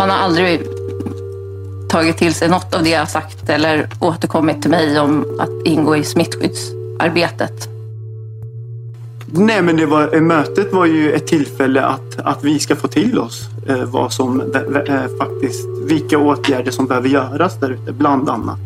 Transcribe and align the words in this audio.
Man 0.00 0.10
har 0.10 0.16
aldrig 0.16 0.62
tagit 1.88 2.16
till 2.16 2.34
sig 2.34 2.48
något 2.48 2.74
av 2.74 2.82
det 2.82 2.90
jag 2.90 3.08
sagt 3.08 3.48
eller 3.48 3.88
återkommit 4.00 4.62
till 4.62 4.70
mig 4.70 5.00
om 5.00 5.26
att 5.38 5.66
ingå 5.66 5.96
i 5.96 6.04
smittskyddsarbetet. 6.04 7.68
Nej, 9.32 9.62
men 9.62 9.76
det 9.76 9.86
var, 9.86 10.20
mötet 10.20 10.72
var 10.72 10.86
ju 10.86 11.12
ett 11.12 11.26
tillfälle 11.26 11.82
att, 11.82 12.18
att 12.18 12.44
vi 12.44 12.58
ska 12.58 12.76
få 12.76 12.88
till 12.88 13.18
oss 13.18 13.48
eh, 13.68 13.84
vad 13.84 14.12
som 14.12 14.40
eh, 14.40 15.18
faktiskt, 15.18 15.66
vilka 15.84 16.18
åtgärder 16.18 16.70
som 16.70 16.86
behöver 16.86 17.08
göras 17.08 17.60
där 17.60 17.70
ute, 17.70 17.92
bland 17.92 18.28
annat. 18.28 18.58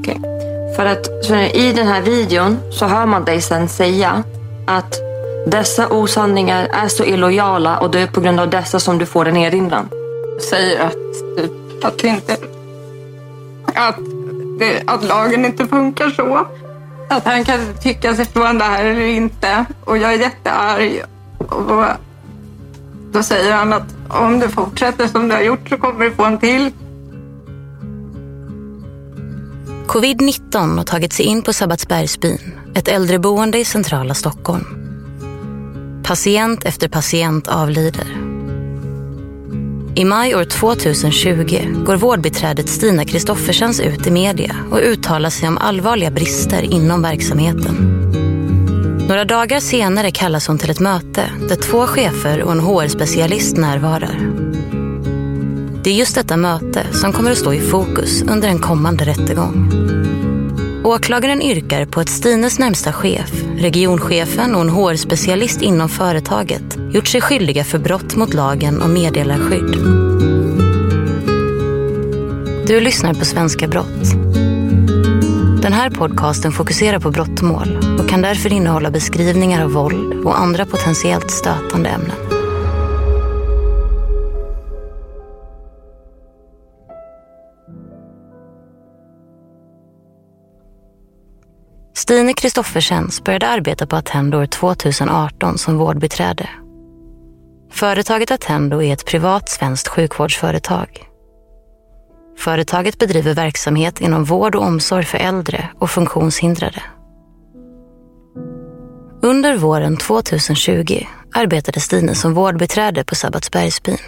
Okay. 0.00 0.16
För 0.76 0.86
att 0.86 1.06
i 1.54 1.72
den 1.72 1.86
här 1.86 2.02
videon 2.02 2.56
så 2.70 2.86
hör 2.86 3.06
man 3.06 3.24
dig 3.24 3.40
sen 3.40 3.68
säga 3.68 4.22
att 4.66 4.94
dessa 5.46 5.88
osanningar 5.88 6.68
är 6.72 6.88
så 6.88 7.04
illojala 7.04 7.78
och 7.78 7.90
det 7.90 8.00
är 8.00 8.06
på 8.06 8.20
grund 8.20 8.40
av 8.40 8.50
dessa 8.50 8.80
som 8.80 8.98
du 8.98 9.06
får 9.06 9.28
en 9.28 9.36
erinran. 9.36 9.88
Säger 10.40 10.80
att, 10.80 10.92
typ, 11.36 11.84
att, 11.84 12.04
inte, 12.04 12.36
att, 13.74 13.96
det, 14.58 14.82
att 14.86 15.04
lagen 15.04 15.44
inte 15.44 15.66
funkar 15.66 16.10
så. 16.10 16.46
Att 17.08 17.24
han 17.24 17.44
kan 17.44 17.60
tycka 17.82 18.14
sig 18.14 18.24
från 18.24 18.58
det 18.58 18.64
här 18.64 18.84
eller 18.84 19.06
inte. 19.06 19.64
Och 19.84 19.98
jag 19.98 20.14
är 20.14 20.18
jättearg. 20.18 21.02
Och 21.38 21.84
då 23.12 23.22
säger 23.22 23.52
han 23.52 23.72
att 23.72 23.94
om 24.08 24.40
du 24.40 24.48
fortsätter 24.48 25.06
som 25.06 25.28
du 25.28 25.34
har 25.34 25.42
gjort 25.42 25.68
så 25.68 25.76
kommer 25.76 26.04
du 26.04 26.10
få 26.10 26.24
en 26.24 26.38
till. 26.38 26.72
Covid-19 29.86 30.76
har 30.76 30.84
tagit 30.84 31.12
sig 31.12 31.26
in 31.26 31.42
på 31.42 31.52
Sabbatsbergsbyn, 31.52 32.54
ett 32.74 32.88
äldreboende 32.88 33.58
i 33.58 33.64
centrala 33.64 34.14
Stockholm. 34.14 34.64
Patient 36.04 36.64
efter 36.64 36.88
patient 36.88 37.48
avlider. 37.48 38.35
I 39.96 40.04
maj 40.04 40.34
år 40.34 40.44
2020 40.44 41.84
går 41.86 41.96
vårdbiträdet 41.96 42.68
Stina 42.68 43.04
Kristoffersens 43.04 43.80
ut 43.80 44.06
i 44.06 44.10
media 44.10 44.56
och 44.70 44.80
uttalar 44.82 45.30
sig 45.30 45.48
om 45.48 45.58
allvarliga 45.58 46.10
brister 46.10 46.62
inom 46.62 47.02
verksamheten. 47.02 47.74
Några 49.08 49.24
dagar 49.24 49.60
senare 49.60 50.10
kallas 50.10 50.48
hon 50.48 50.58
till 50.58 50.70
ett 50.70 50.80
möte 50.80 51.30
där 51.48 51.56
två 51.56 51.86
chefer 51.86 52.42
och 52.42 52.52
en 52.52 52.60
HR-specialist 52.60 53.56
närvarar. 53.56 54.18
Det 55.84 55.90
är 55.90 55.94
just 55.94 56.14
detta 56.14 56.36
möte 56.36 56.86
som 56.92 57.12
kommer 57.12 57.30
att 57.30 57.38
stå 57.38 57.52
i 57.52 57.60
fokus 57.60 58.22
under 58.22 58.48
en 58.48 58.58
kommande 58.58 59.04
rättegång. 59.04 59.70
Åklagaren 60.84 61.42
yrkar 61.42 61.84
på 61.84 62.00
att 62.00 62.08
Stines 62.08 62.58
närmsta 62.58 62.92
chef, 62.92 63.32
regionchefen 63.58 64.54
och 64.54 64.60
en 64.60 64.70
HR-specialist 64.70 65.62
inom 65.62 65.88
företaget 65.88 66.75
gjort 66.92 67.06
sig 67.06 67.20
skyldiga 67.20 67.64
för 67.64 67.78
brott 67.78 68.16
mot 68.16 68.34
lagen 68.34 68.82
om 68.82 68.92
meddelarskydd. 68.92 69.76
Du 72.66 72.80
lyssnar 72.80 73.14
på 73.14 73.24
Svenska 73.24 73.68
brott. 73.68 74.12
Den 75.62 75.72
här 75.72 75.90
podcasten 75.90 76.52
fokuserar 76.52 76.98
på 76.98 77.10
brottmål 77.10 77.98
och 78.00 78.08
kan 78.08 78.22
därför 78.22 78.52
innehålla 78.52 78.90
beskrivningar 78.90 79.64
av 79.64 79.70
våld 79.70 80.24
och 80.24 80.38
andra 80.38 80.66
potentiellt 80.66 81.30
stötande 81.30 81.88
ämnen. 81.88 82.16
Stine 91.94 92.34
Kristoffersens 92.34 93.24
började 93.24 93.48
arbeta 93.48 93.86
på 93.86 93.96
Attendo 93.96 94.38
år 94.38 94.46
2018 94.46 95.58
som 95.58 95.78
vårdbiträde. 95.78 96.48
Företaget 97.76 98.30
Attendo 98.30 98.82
är 98.82 98.92
ett 98.92 99.06
privat 99.06 99.48
svenskt 99.48 99.88
sjukvårdsföretag. 99.88 101.08
Företaget 102.38 102.98
bedriver 102.98 103.34
verksamhet 103.34 104.00
inom 104.00 104.24
vård 104.24 104.54
och 104.54 104.62
omsorg 104.62 105.04
för 105.04 105.18
äldre 105.18 105.68
och 105.78 105.90
funktionshindrade. 105.90 106.82
Under 109.22 109.56
våren 109.56 109.96
2020 109.96 111.06
arbetade 111.34 111.80
Stine 111.80 112.14
som 112.14 112.34
vårdbiträde 112.34 113.04
på 113.04 113.14
Sabbatsbergsbyn. 113.14 113.98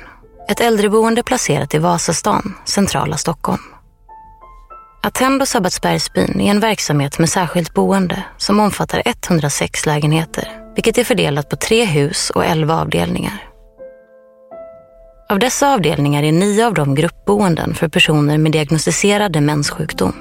Ett 0.49 0.61
äldreboende 0.61 1.23
placerat 1.23 1.75
i 1.75 1.79
Vasastan, 1.79 2.55
centrala 2.65 3.17
Stockholm. 3.17 3.63
Attendo 5.03 5.47
Sabbatsbergsbyn 5.47 6.41
är 6.41 6.51
en 6.51 6.61
verksamhet 6.61 7.19
med 7.19 7.29
särskilt 7.29 7.75
boende 7.75 8.25
som 8.37 8.61
omfattar 8.61 9.03
106 9.05 9.87
lägenheter, 9.87 10.73
vilket 10.75 10.99
är 10.99 11.05
fördelat 11.05 11.49
på 11.49 11.57
tre 11.57 11.85
hus 11.85 12.31
och 12.31 12.45
11 12.45 12.81
avdelningar. 12.81 13.48
Av 15.33 15.39
dessa 15.39 15.75
avdelningar 15.75 16.23
är 16.23 16.33
nio 16.33 16.67
av 16.67 16.75
dem 16.75 16.95
gruppboenden 16.95 17.75
för 17.75 17.89
personer 17.89 18.39
med 18.39 18.53
diagnostiserad 18.53 19.33
demenssjukdom. 19.33 20.13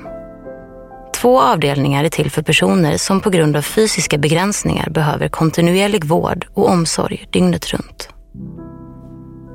Två 1.16 1.42
avdelningar 1.42 2.04
är 2.04 2.10
till 2.10 2.32
för 2.32 2.42
personer 2.42 2.98
som 2.98 3.22
på 3.22 3.30
grund 3.30 3.58
av 3.58 3.62
fysiska 3.62 4.18
begränsningar 4.18 4.90
behöver 4.90 5.30
kontinuerlig 5.30 6.04
vård 6.04 6.48
och 6.54 6.70
omsorg 6.70 7.28
dygnet 7.32 7.74
runt. 7.74 8.10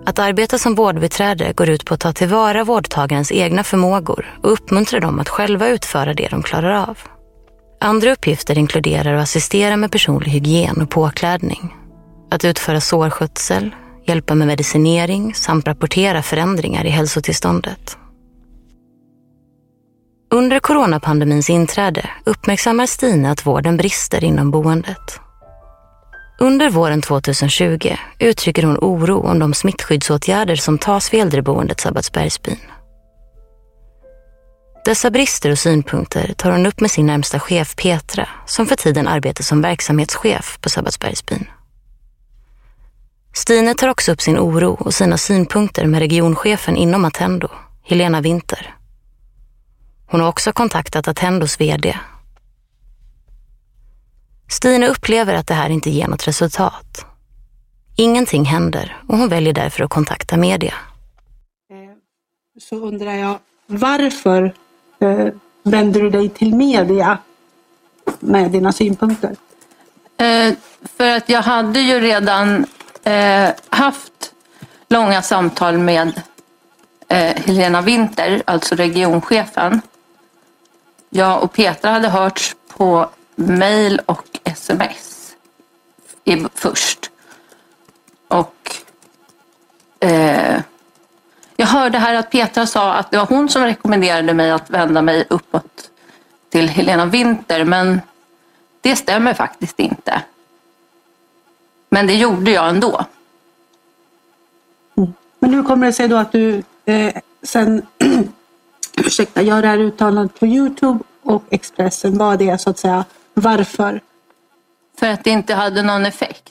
Att 0.06 0.19
arbeta 0.19 0.58
som 0.58 0.75
vårdbiträde 0.75 1.52
går 1.52 1.69
ut 1.69 1.84
på 1.84 1.94
att 1.94 2.00
ta 2.00 2.12
tillvara 2.12 2.64
vårdtagarens 2.64 3.32
egna 3.32 3.64
förmågor 3.64 4.38
och 4.43 4.52
uppmuntra 4.52 5.00
dem 5.00 5.20
att 5.20 5.28
själva 5.28 5.69
utföra 5.69 6.14
det 6.14 6.28
de 6.31 6.43
klarar 6.43 6.88
av. 6.88 6.98
Andra 7.81 8.12
uppgifter 8.12 8.58
inkluderar 8.58 9.14
att 9.14 9.22
assistera 9.22 9.76
med 9.76 9.93
personlig 9.93 10.31
hygien 10.31 10.82
och 10.82 10.90
påklädning, 10.90 11.75
att 12.31 12.44
utföra 12.44 12.81
sårskötsel, 12.81 13.75
hjälpa 14.08 14.34
med 14.34 14.46
medicinering 14.46 15.34
samt 15.34 15.69
rapportera 15.69 16.22
förändringar 16.22 16.84
i 16.84 16.88
hälsotillståndet. 16.88 17.99
Under 20.31 20.60
coronapandemins 20.60 21.50
inträde 21.50 22.10
uppmärksammar 22.25 22.87
Stina 22.87 23.31
att 23.31 23.46
vården 23.46 23.76
brister 23.76 24.25
inom 24.25 24.50
boendet. 24.50 25.20
Under 26.40 26.70
våren 26.70 27.02
2020 27.02 27.96
uttrycker 28.19 28.62
hon 28.62 28.78
oro 28.81 29.20
om 29.20 29.38
de 29.38 29.54
smittskyddsåtgärder 29.54 30.56
som 30.56 30.78
tas 30.78 31.12
vid 31.14 31.20
äldreboendet 31.20 31.81
Sabbatsbergsbyn. 31.81 32.58
Dessa 34.84 35.10
brister 35.10 35.50
och 35.50 35.58
synpunkter 35.58 36.34
tar 36.37 36.50
hon 36.50 36.66
upp 36.66 36.81
med 36.81 36.90
sin 36.90 37.06
närmsta 37.06 37.40
chef 37.40 37.76
Petra 37.76 38.28
som 38.46 38.66
för 38.66 38.76
tiden 38.76 39.08
arbetar 39.08 39.44
som 39.44 39.62
verksamhetschef 39.62 40.58
på 40.60 40.69
Sabbatsbergsbyn. 40.69 41.46
Stine 43.34 43.75
tar 43.75 43.88
också 43.88 44.12
upp 44.12 44.20
sin 44.20 44.38
oro 44.38 44.76
och 44.81 44.94
sina 44.94 45.19
synpunkter 45.19 45.87
med 45.87 46.00
regionchefen 46.00 46.76
inom 46.76 47.05
Attendo, 47.05 47.49
Helena 47.82 48.20
Winter. 48.20 48.75
Hon 50.06 50.20
har 50.20 50.29
också 50.29 50.52
kontaktat 50.52 51.08
Attendos 51.08 51.61
VD. 51.61 51.99
Stine 54.49 54.87
upplever 54.87 55.34
att 55.34 55.46
det 55.46 55.55
här 55.55 55.70
inte 55.70 55.90
ger 55.90 56.08
något 56.08 56.29
resultat. 56.29 57.06
Ingenting 57.96 58.44
händer 58.44 59.02
och 59.08 59.19
hon 59.19 59.29
väljer 59.29 59.52
därför 59.52 59.84
att 59.84 59.90
kontakta 59.90 60.37
media. 60.37 60.75
Så 62.61 62.76
undrar 62.76 63.14
jag, 63.14 63.38
varför 63.67 64.55
eh, 64.99 65.29
vänder 65.62 66.00
du 66.00 66.11
dig 66.11 66.29
till 66.29 66.55
media 66.55 67.19
med 68.20 68.50
dina 68.50 68.73
synpunkter? 68.73 69.37
Eh, 70.17 70.55
för 70.96 71.17
att 71.17 71.29
jag 71.29 71.43
hade 71.43 71.81
ju 71.81 72.00
redan 72.00 72.67
eh, 73.04 73.50
haft 73.69 74.32
långa 74.88 75.22
samtal 75.22 75.78
med 75.78 76.22
eh, 77.08 77.37
Helena 77.37 77.81
Winter, 77.81 78.43
alltså 78.46 78.75
regionchefen. 78.75 79.81
Jag 81.10 81.43
och 81.43 81.52
Petra 81.52 81.90
hade 81.90 82.08
hörts 82.08 82.56
på 82.69 83.10
mail 83.34 84.00
och 84.06 84.40
sms 84.44 85.32
i, 86.25 86.46
först. 86.54 87.10
Och 88.28 88.76
eh, 90.00 90.60
jag 91.56 91.66
hörde 91.66 91.98
här 91.98 92.14
att 92.14 92.31
Petra 92.31 92.66
sa 92.66 92.93
att 92.93 93.10
det 93.10 93.16
var 93.16 93.26
hon 93.26 93.48
som 93.48 93.64
rekommenderade 93.64 94.34
mig 94.34 94.50
att 94.50 94.70
vända 94.70 95.02
mig 95.02 95.26
uppåt 95.31 95.90
till 96.50 96.69
Helena 96.69 97.06
Winter, 97.06 97.64
men 97.64 98.00
det 98.81 98.96
stämmer 98.96 99.34
faktiskt 99.34 99.81
inte. 99.81 100.22
Men 101.93 102.06
det 102.06 102.15
gjorde 102.15 102.50
jag 102.50 102.69
ändå. 102.69 103.05
Men 105.39 105.55
hur 105.55 105.62
kommer 105.62 105.87
det 105.87 105.93
sig 105.93 106.09
då 106.09 106.17
att 106.17 106.33
du 106.33 106.62
eh, 106.85 107.15
sen 107.43 107.87
ursäkta, 108.97 109.43
gör 109.43 109.62
det 109.62 109.69
här 109.69 109.79
uttalandet 109.79 110.41
på 110.41 110.47
Youtube 110.47 110.99
och 111.23 111.44
Expressen? 111.50 112.19
Vad 112.19 112.43
är 112.43 112.47
det 112.53 112.59
så 112.59 112.71
att 112.71 112.79
säga? 112.79 113.05
Varför? 113.35 114.00
För 114.99 115.06
att 115.06 115.25
det 115.25 115.31
inte 115.31 115.55
hade 115.55 115.83
någon 115.83 116.06
effekt. 116.06 116.43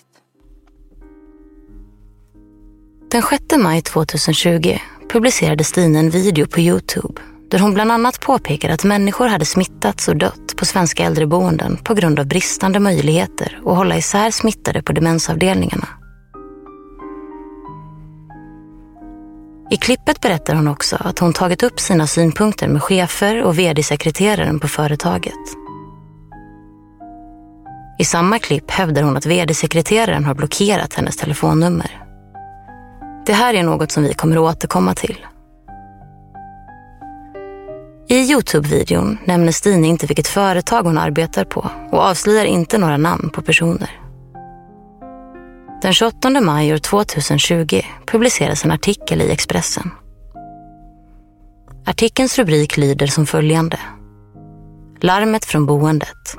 Den 3.12 3.22
6 3.22 3.44
maj 3.58 3.82
2020 3.82 4.78
publicerade 5.10 5.64
Stina 5.64 6.00
en 6.00 6.10
video 6.10 6.48
på 6.48 6.60
Youtube 6.60 7.22
där 7.52 7.60
hon 7.60 7.74
bland 7.74 7.92
annat 7.92 8.20
påpekar 8.20 8.70
att 8.70 8.84
människor 8.84 9.28
hade 9.28 9.46
smittats 9.46 10.08
och 10.08 10.18
dött 10.18 10.56
på 10.58 10.66
svenska 10.66 11.04
äldreboenden 11.04 11.78
på 11.78 11.94
grund 11.94 12.20
av 12.20 12.28
bristande 12.28 12.80
möjligheter 12.80 13.60
att 13.66 13.76
hålla 13.76 13.98
isär 13.98 14.32
smittade 14.32 14.84
på 14.84 14.94
demensavdelningarna. 14.94 15.88
I 19.70 19.78
klippet 19.78 20.22
berättar 20.22 20.56
hon 20.56 20.68
också 20.68 20.98
att 21.00 21.20
hon 21.20 21.34
tagit 21.34 21.64
upp 21.64 21.80
sina 21.80 22.08
synpunkter 22.08 22.68
med 22.68 22.84
chefer 22.84 23.44
och 23.44 23.60
vd-sekreteraren 23.60 24.60
på 24.60 24.68
företaget. 24.68 25.34
I 28.00 28.06
samma 28.06 28.40
klipp 28.40 28.72
hävdar 28.72 29.04
hon 29.04 29.18
att 29.18 29.26
vd-sekreteraren 29.26 30.26
har 30.26 30.36
blockerat 30.36 30.94
hennes 30.94 31.18
telefonnummer. 31.18 32.04
Det 33.26 33.34
här 33.34 33.54
är 33.54 33.64
något 33.64 33.92
som 33.92 34.04
vi 34.04 34.14
kommer 34.14 34.36
att 34.36 34.56
återkomma 34.56 34.94
till. 34.94 35.26
I 38.12 38.32
Youtube-videon 38.32 39.18
nämner 39.26 39.52
Stine 39.52 39.88
inte 39.88 40.06
vilket 40.06 40.28
företag 40.28 40.84
hon 40.84 40.98
arbetar 40.98 41.46
på 41.46 41.70
och 41.92 42.00
avslöjar 42.00 42.46
inte 42.46 42.78
några 42.78 42.98
namn 42.98 43.30
på 43.30 43.42
personer. 43.42 44.00
Den 45.82 45.94
28 45.94 46.30
maj 46.42 46.74
år 46.74 46.78
2020 46.78 47.82
publiceras 48.06 48.66
en 48.66 48.72
artikel 48.72 49.22
i 49.22 49.32
Expressen. 49.32 49.92
Artikelns 51.86 52.38
rubrik 52.38 52.78
lyder 52.78 53.08
som 53.08 53.26
följande. 53.26 53.80
Larmet 55.02 55.46
från 55.46 55.66
boendet. 55.66 56.36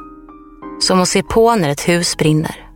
Som 0.81 1.01
att 1.01 1.09
se 1.09 1.23
på 1.23 1.57
när 1.57 1.69
ett 1.69 1.89
hus 1.89 2.17
brinner. 2.17 2.69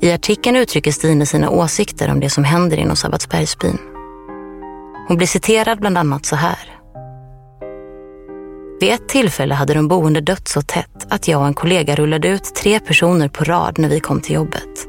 I 0.00 0.12
artikeln 0.12 0.56
uttrycker 0.56 0.92
Stine 0.92 1.26
sina 1.26 1.50
åsikter 1.50 2.10
om 2.10 2.20
det 2.20 2.30
som 2.30 2.44
händer 2.44 2.76
inom 2.76 2.96
Sabbatsbergsbyn. 2.96 3.78
Hon 5.08 5.16
blir 5.16 5.26
citerad 5.26 5.80
bland 5.80 5.98
annat 5.98 6.26
så 6.26 6.36
här. 6.36 6.77
Vid 8.80 8.92
ett 8.92 9.08
tillfälle 9.08 9.54
hade 9.54 9.74
de 9.74 9.88
boende 9.88 10.20
dött 10.20 10.48
så 10.48 10.62
tätt 10.62 11.06
att 11.10 11.28
jag 11.28 11.40
och 11.40 11.46
en 11.46 11.54
kollega 11.54 11.94
rullade 11.94 12.28
ut 12.28 12.54
tre 12.54 12.80
personer 12.80 13.28
på 13.28 13.44
rad 13.44 13.78
när 13.78 13.88
vi 13.88 14.00
kom 14.00 14.20
till 14.20 14.34
jobbet. 14.34 14.86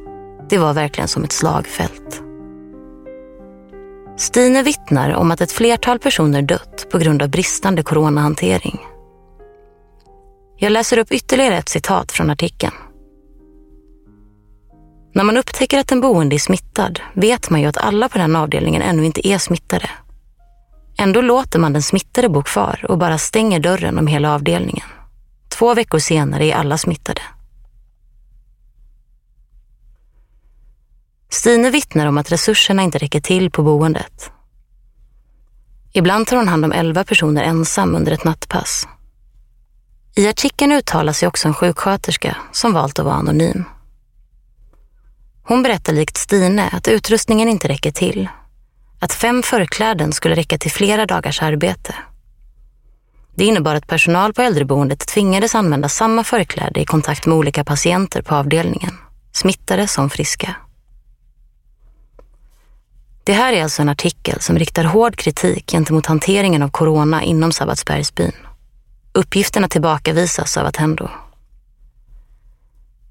Det 0.50 0.58
var 0.58 0.74
verkligen 0.74 1.08
som 1.08 1.24
ett 1.24 1.32
slagfält. 1.32 2.22
Stine 4.18 4.64
vittnar 4.64 5.14
om 5.16 5.32
att 5.32 5.42
ett 5.42 5.52
flertal 5.52 6.00
personer 6.00 6.42
dött 6.42 6.88
på 6.92 6.98
grund 6.98 7.22
av 7.22 7.30
bristande 7.30 7.84
coronahantering. 7.84 8.80
Jag 10.58 10.72
läser 10.72 10.98
upp 10.98 11.12
ytterligare 11.12 11.58
ett 11.58 11.70
citat 11.70 12.12
från 12.12 12.30
artikeln. 12.30 12.74
När 15.14 15.24
man 15.24 15.38
upptäcker 15.38 15.80
att 15.80 15.92
en 15.92 16.02
boende 16.02 16.36
är 16.36 16.40
smittad 16.40 17.00
vet 17.14 17.50
man 17.50 17.62
ju 17.62 17.68
att 17.68 17.78
alla 17.78 18.10
på 18.10 18.18
den 18.18 18.36
avdelningen 18.36 18.82
ännu 18.82 19.06
inte 19.06 19.28
är 19.28 19.38
smittade. 19.38 19.90
Ändå 21.02 21.22
låter 21.22 21.60
man 21.60 21.74
den 21.74 21.82
smittade 21.82 22.30
bo 22.30 22.44
kvar 22.44 22.86
och 22.90 22.98
bara 22.98 23.18
stänger 23.18 23.60
dörren 23.60 24.00
om 24.00 24.08
hela 24.08 24.34
avdelningen. 24.34 24.88
Två 25.50 25.74
veckor 25.74 26.00
senare 26.00 26.46
är 26.46 26.56
alla 26.56 26.78
smittade. 26.78 27.22
Stine 31.30 31.70
vittnar 31.70 32.06
om 32.06 32.18
att 32.18 32.32
resurserna 32.32 32.82
inte 32.84 32.98
räcker 32.98 33.22
till 33.22 33.52
på 33.52 33.64
boendet. 33.64 34.32
Ibland 35.94 36.28
tar 36.28 36.38
hon 36.38 36.48
hand 36.48 36.66
om 36.66 36.72
elva 36.72 37.04
personer 37.04 37.44
ensam 37.44 37.96
under 37.96 38.12
ett 38.12 38.24
nattpass. 38.24 38.88
I 40.16 40.28
artikeln 40.28 40.72
uttalar 40.72 41.14
sig 41.14 41.28
också 41.28 41.48
en 41.48 41.54
sjuksköterska 41.54 42.38
som 42.52 42.74
valt 42.74 43.00
att 43.00 43.06
vara 43.06 43.16
anonym. 43.16 43.64
Hon 45.44 45.64
berättar 45.64 45.94
likt 45.94 46.18
Stine 46.18 46.70
att 46.72 46.88
utrustningen 46.88 47.50
inte 47.50 47.68
räcker 47.68 47.92
till. 47.92 48.30
Att 49.00 49.14
fem 49.14 49.44
förkläden 49.44 50.12
skulle 50.12 50.36
räcka 50.36 50.58
till 50.58 50.72
flera 50.72 51.06
dagars 51.06 51.42
arbete. 51.42 51.96
Det 53.36 53.46
innebar 53.46 53.76
att 53.76 53.88
personal 53.88 54.34
på 54.34 54.42
äldreboendet 54.42 55.08
tvingades 55.08 55.56
använda 55.56 55.90
samma 55.90 56.24
förkläde 56.24 56.80
i 56.80 56.86
kontakt 56.86 57.26
med 57.26 57.38
olika 57.38 57.64
patienter 57.64 58.22
på 58.22 58.36
avdelningen. 58.36 58.98
Smittade 59.32 59.88
som 59.88 60.10
friska. 60.10 60.56
Det 63.24 63.34
här 63.34 63.54
är 63.54 63.64
alltså 63.64 63.82
en 63.82 63.90
artikel 63.90 64.42
som 64.42 64.60
riktar 64.60 64.84
hård 64.84 65.16
kritik 65.16 65.72
gentemot 65.72 66.06
hanteringen 66.06 66.64
av 66.64 66.70
corona 66.70 67.24
inom 67.24 67.52
Sabbatsbergsbyn. 67.52 68.32
Uppgifterna 69.14 69.68
tillbakavisas 69.68 70.58
av 70.58 70.66
Attendo. 70.66 71.10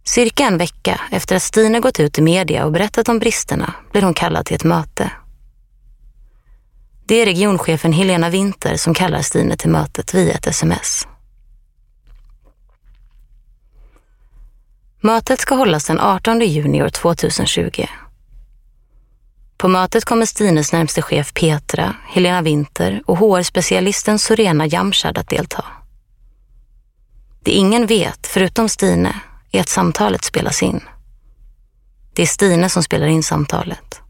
Cirka 0.05 0.45
en 0.45 0.59
vecka 0.59 1.01
efter 1.11 1.37
att 1.37 1.43
Stina 1.43 1.81
gått 1.81 2.01
ut 2.01 2.19
i 2.19 2.23
media 2.23 2.65
och 2.65 2.73
berättat 2.73 3.09
om 3.09 3.19
bristerna 3.19 3.75
blir 3.93 4.03
hon 4.03 4.15
kallad 4.15 4.47
till 4.47 4.57
ett 4.57 4.65
möte. 4.65 5.11
Det 7.09 7.15
är 7.15 7.27
regionchefen 7.27 7.93
Helena 7.93 8.31
Winter 8.31 8.77
som 8.77 8.95
kallar 8.95 9.23
Stine 9.23 9.57
till 9.57 9.71
mötet 9.71 10.15
via 10.15 10.35
ett 10.35 10.47
sms. 10.47 11.07
Mötet 15.01 15.41
ska 15.41 15.55
hållas 15.55 15.87
den 15.87 16.01
18 16.01 16.41
juni 16.41 16.83
år 16.83 16.89
2020. 16.89 17.87
På 19.57 19.69
mötet 19.69 20.05
kommer 20.05 20.27
Stines 20.27 20.73
närmste 20.73 21.03
chef 21.03 21.35
Petra, 21.35 21.95
Helena 22.09 22.43
Winter 22.43 23.03
och 23.07 23.19
HR-specialisten 23.19 24.19
Sorena 24.19 24.67
Jamshad 24.67 25.19
att 25.19 25.29
delta. 25.29 25.65
Det 27.41 27.51
ingen 27.51 27.87
vet, 27.87 28.27
förutom 28.27 28.69
Stine, 28.69 29.21
är 29.53 29.61
att 29.61 29.69
samtalet 29.69 30.25
spelas 30.25 30.63
in. 30.63 30.81
Det 32.15 32.23
är 32.23 32.27
Stine 32.27 32.69
som 32.69 32.83
spelar 32.83 33.07
in 33.07 33.23
samtalet. 33.23 34.03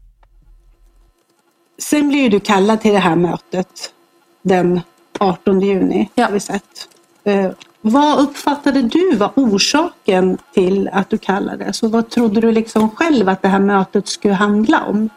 Sen 1.81 2.09
blir 2.09 2.29
du 2.29 2.39
kallad 2.39 2.81
till 2.81 2.91
det 2.93 2.99
här 2.99 3.15
mötet 3.15 3.93
den 4.41 4.81
18 5.19 5.61
juni. 5.61 6.09
Ja. 6.15 6.25
Har 6.25 6.31
vi 6.31 6.39
sett. 6.39 6.87
Eh, 7.23 7.51
Vad 7.81 8.19
uppfattade 8.19 8.81
du 8.81 9.15
var 9.15 9.31
orsaken 9.35 10.37
till 10.53 10.89
att 10.93 11.09
du 11.09 11.17
kallades? 11.17 11.83
Och 11.83 11.91
vad 11.91 12.09
trodde 12.09 12.41
du 12.41 12.51
liksom 12.51 12.89
själv 12.89 13.29
att 13.29 13.41
det 13.41 13.47
här 13.47 13.59
mötet 13.59 14.07
skulle 14.07 14.33
handla 14.33 14.83
om? 14.85 15.09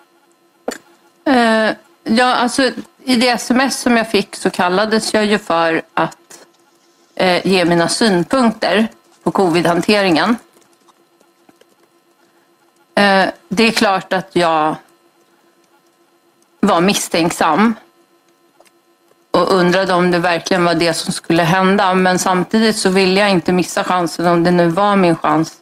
Eh, 1.25 1.71
ja, 2.05 2.35
alltså 2.35 2.71
i 3.05 3.17
det 3.17 3.29
sms 3.29 3.81
som 3.81 3.97
jag 3.97 4.11
fick 4.11 4.37
så 4.37 4.51
kallades 4.51 5.15
jag 5.15 5.27
ju 5.27 5.39
för 5.39 5.83
att 5.95 6.47
eh, 7.15 7.47
ge 7.47 7.65
mina 7.65 7.89
synpunkter 7.89 8.89
på 9.23 9.31
covid-hanteringen. 9.31 10.37
Det 13.49 13.63
är 13.67 13.71
klart 13.71 14.13
att 14.13 14.31
jag 14.33 14.77
var 16.67 16.81
misstänksam 16.81 17.75
och 19.31 19.53
undrade 19.53 19.95
om 19.95 20.11
det 20.11 20.19
verkligen 20.19 20.65
var 20.65 20.75
det 20.75 20.95
som 20.95 21.13
skulle 21.13 21.43
hända. 21.43 21.95
Men 21.95 22.19
samtidigt 22.19 22.77
så 22.77 22.91
ville 22.91 23.21
jag 23.21 23.31
inte 23.31 23.53
missa 23.53 23.85
chansen 23.85 24.27
om 24.27 24.45
det 24.45 24.51
nu 24.51 24.69
var 24.69 24.97
min 24.97 25.17
chans 25.17 25.53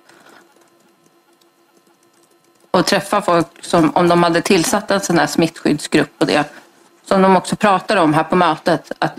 att 2.71 2.87
träffa 2.87 3.23
folk 3.23 3.47
som 3.61 3.91
om 3.95 4.09
de 4.09 4.23
hade 4.23 4.41
tillsatt 4.43 4.91
en 4.91 5.01
sån 5.01 5.19
här 5.19 5.27
smittskyddsgrupp 5.27 6.13
och 6.19 6.27
det 6.27 6.45
som 7.05 7.23
de 7.23 7.37
också 7.37 7.57
pratar 7.57 7.97
om 7.97 8.15
här 8.15 8.25
på 8.25 8.37
mötet. 8.37 8.93
Att 8.99 9.13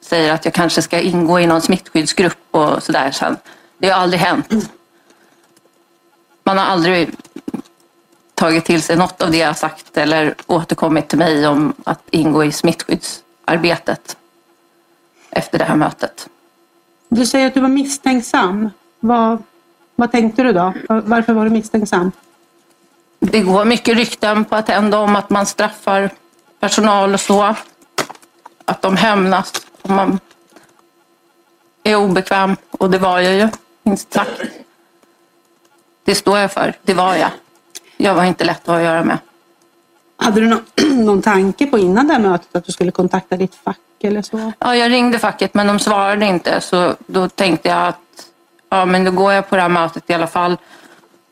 säger 0.00 0.32
att 0.32 0.44
jag 0.44 0.54
kanske 0.54 0.82
ska 0.82 1.00
ingå 1.00 1.40
i 1.40 1.46
någon 1.46 1.62
smittskyddsgrupp 1.62 2.38
och 2.50 2.82
sådär 2.82 3.10
sen. 3.10 3.36
Det 3.78 3.88
har 3.88 4.00
aldrig 4.00 4.20
hänt. 4.20 4.70
Man 6.44 6.58
har 6.58 6.64
aldrig 6.64 7.10
tagit 8.38 8.64
till 8.64 8.82
sig 8.82 8.96
något 8.96 9.22
av 9.22 9.30
det 9.30 9.36
jag 9.36 9.56
sagt 9.56 9.96
eller 9.96 10.34
återkommit 10.46 11.08
till 11.08 11.18
mig 11.18 11.46
om 11.46 11.74
att 11.84 12.02
ingå 12.10 12.44
i 12.44 12.52
smittskyddsarbetet 12.52 14.16
efter 15.30 15.58
det 15.58 15.64
här 15.64 15.76
mötet. 15.76 16.28
Du 17.08 17.26
säger 17.26 17.46
att 17.46 17.54
du 17.54 17.60
var 17.60 17.68
misstänksam. 17.68 18.70
Vad, 19.00 19.42
vad 19.96 20.12
tänkte 20.12 20.42
du 20.42 20.52
då? 20.52 20.74
Varför 20.88 21.32
var 21.32 21.44
du 21.44 21.50
misstänksam? 21.50 22.12
Det 23.18 23.40
går 23.40 23.64
mycket 23.64 23.96
rykten 23.96 24.44
på 24.44 24.56
Attendo 24.56 24.98
om 24.98 25.16
att 25.16 25.30
man 25.30 25.46
straffar 25.46 26.10
personal 26.60 27.14
och 27.14 27.20
så. 27.20 27.54
Att 28.64 28.82
de 28.82 28.96
hämnas 28.96 29.66
om 29.82 29.94
man 29.94 30.20
är 31.82 31.96
obekväm. 31.96 32.56
Och 32.70 32.90
det 32.90 32.98
var 32.98 33.20
jag 33.20 33.34
ju, 33.34 33.48
minst 33.82 34.12
sagt. 34.12 34.40
Det 36.04 36.14
står 36.14 36.38
jag 36.38 36.52
för. 36.52 36.74
Det 36.82 36.94
var 36.94 37.14
jag. 37.16 37.30
Jag 38.00 38.14
var 38.14 38.24
inte 38.24 38.44
lätt 38.44 38.60
att 38.60 38.66
ha 38.66 38.76
att 38.76 38.82
göra 38.82 39.04
med. 39.04 39.18
Hade 40.16 40.40
du 40.40 40.46
någon, 40.46 40.64
någon 41.04 41.22
tanke 41.22 41.66
på 41.66 41.78
innan 41.78 42.06
det 42.06 42.12
här 42.12 42.20
mötet 42.20 42.56
att 42.56 42.64
du 42.64 42.72
skulle 42.72 42.90
kontakta 42.90 43.36
ditt 43.36 43.54
fack 43.54 43.78
eller 44.00 44.22
så? 44.22 44.52
Ja, 44.58 44.76
jag 44.76 44.90
ringde 44.90 45.18
facket 45.18 45.54
men 45.54 45.66
de 45.66 45.78
svarade 45.78 46.26
inte. 46.26 46.60
Så 46.60 46.94
då 47.06 47.28
tänkte 47.28 47.68
jag 47.68 47.88
att 47.88 48.30
ja, 48.68 48.84
men 48.84 49.04
då 49.04 49.10
går 49.10 49.32
jag 49.32 49.48
på 49.48 49.56
det 49.56 49.62
här 49.62 49.68
mötet 49.68 50.10
i 50.10 50.14
alla 50.14 50.26
fall. 50.26 50.56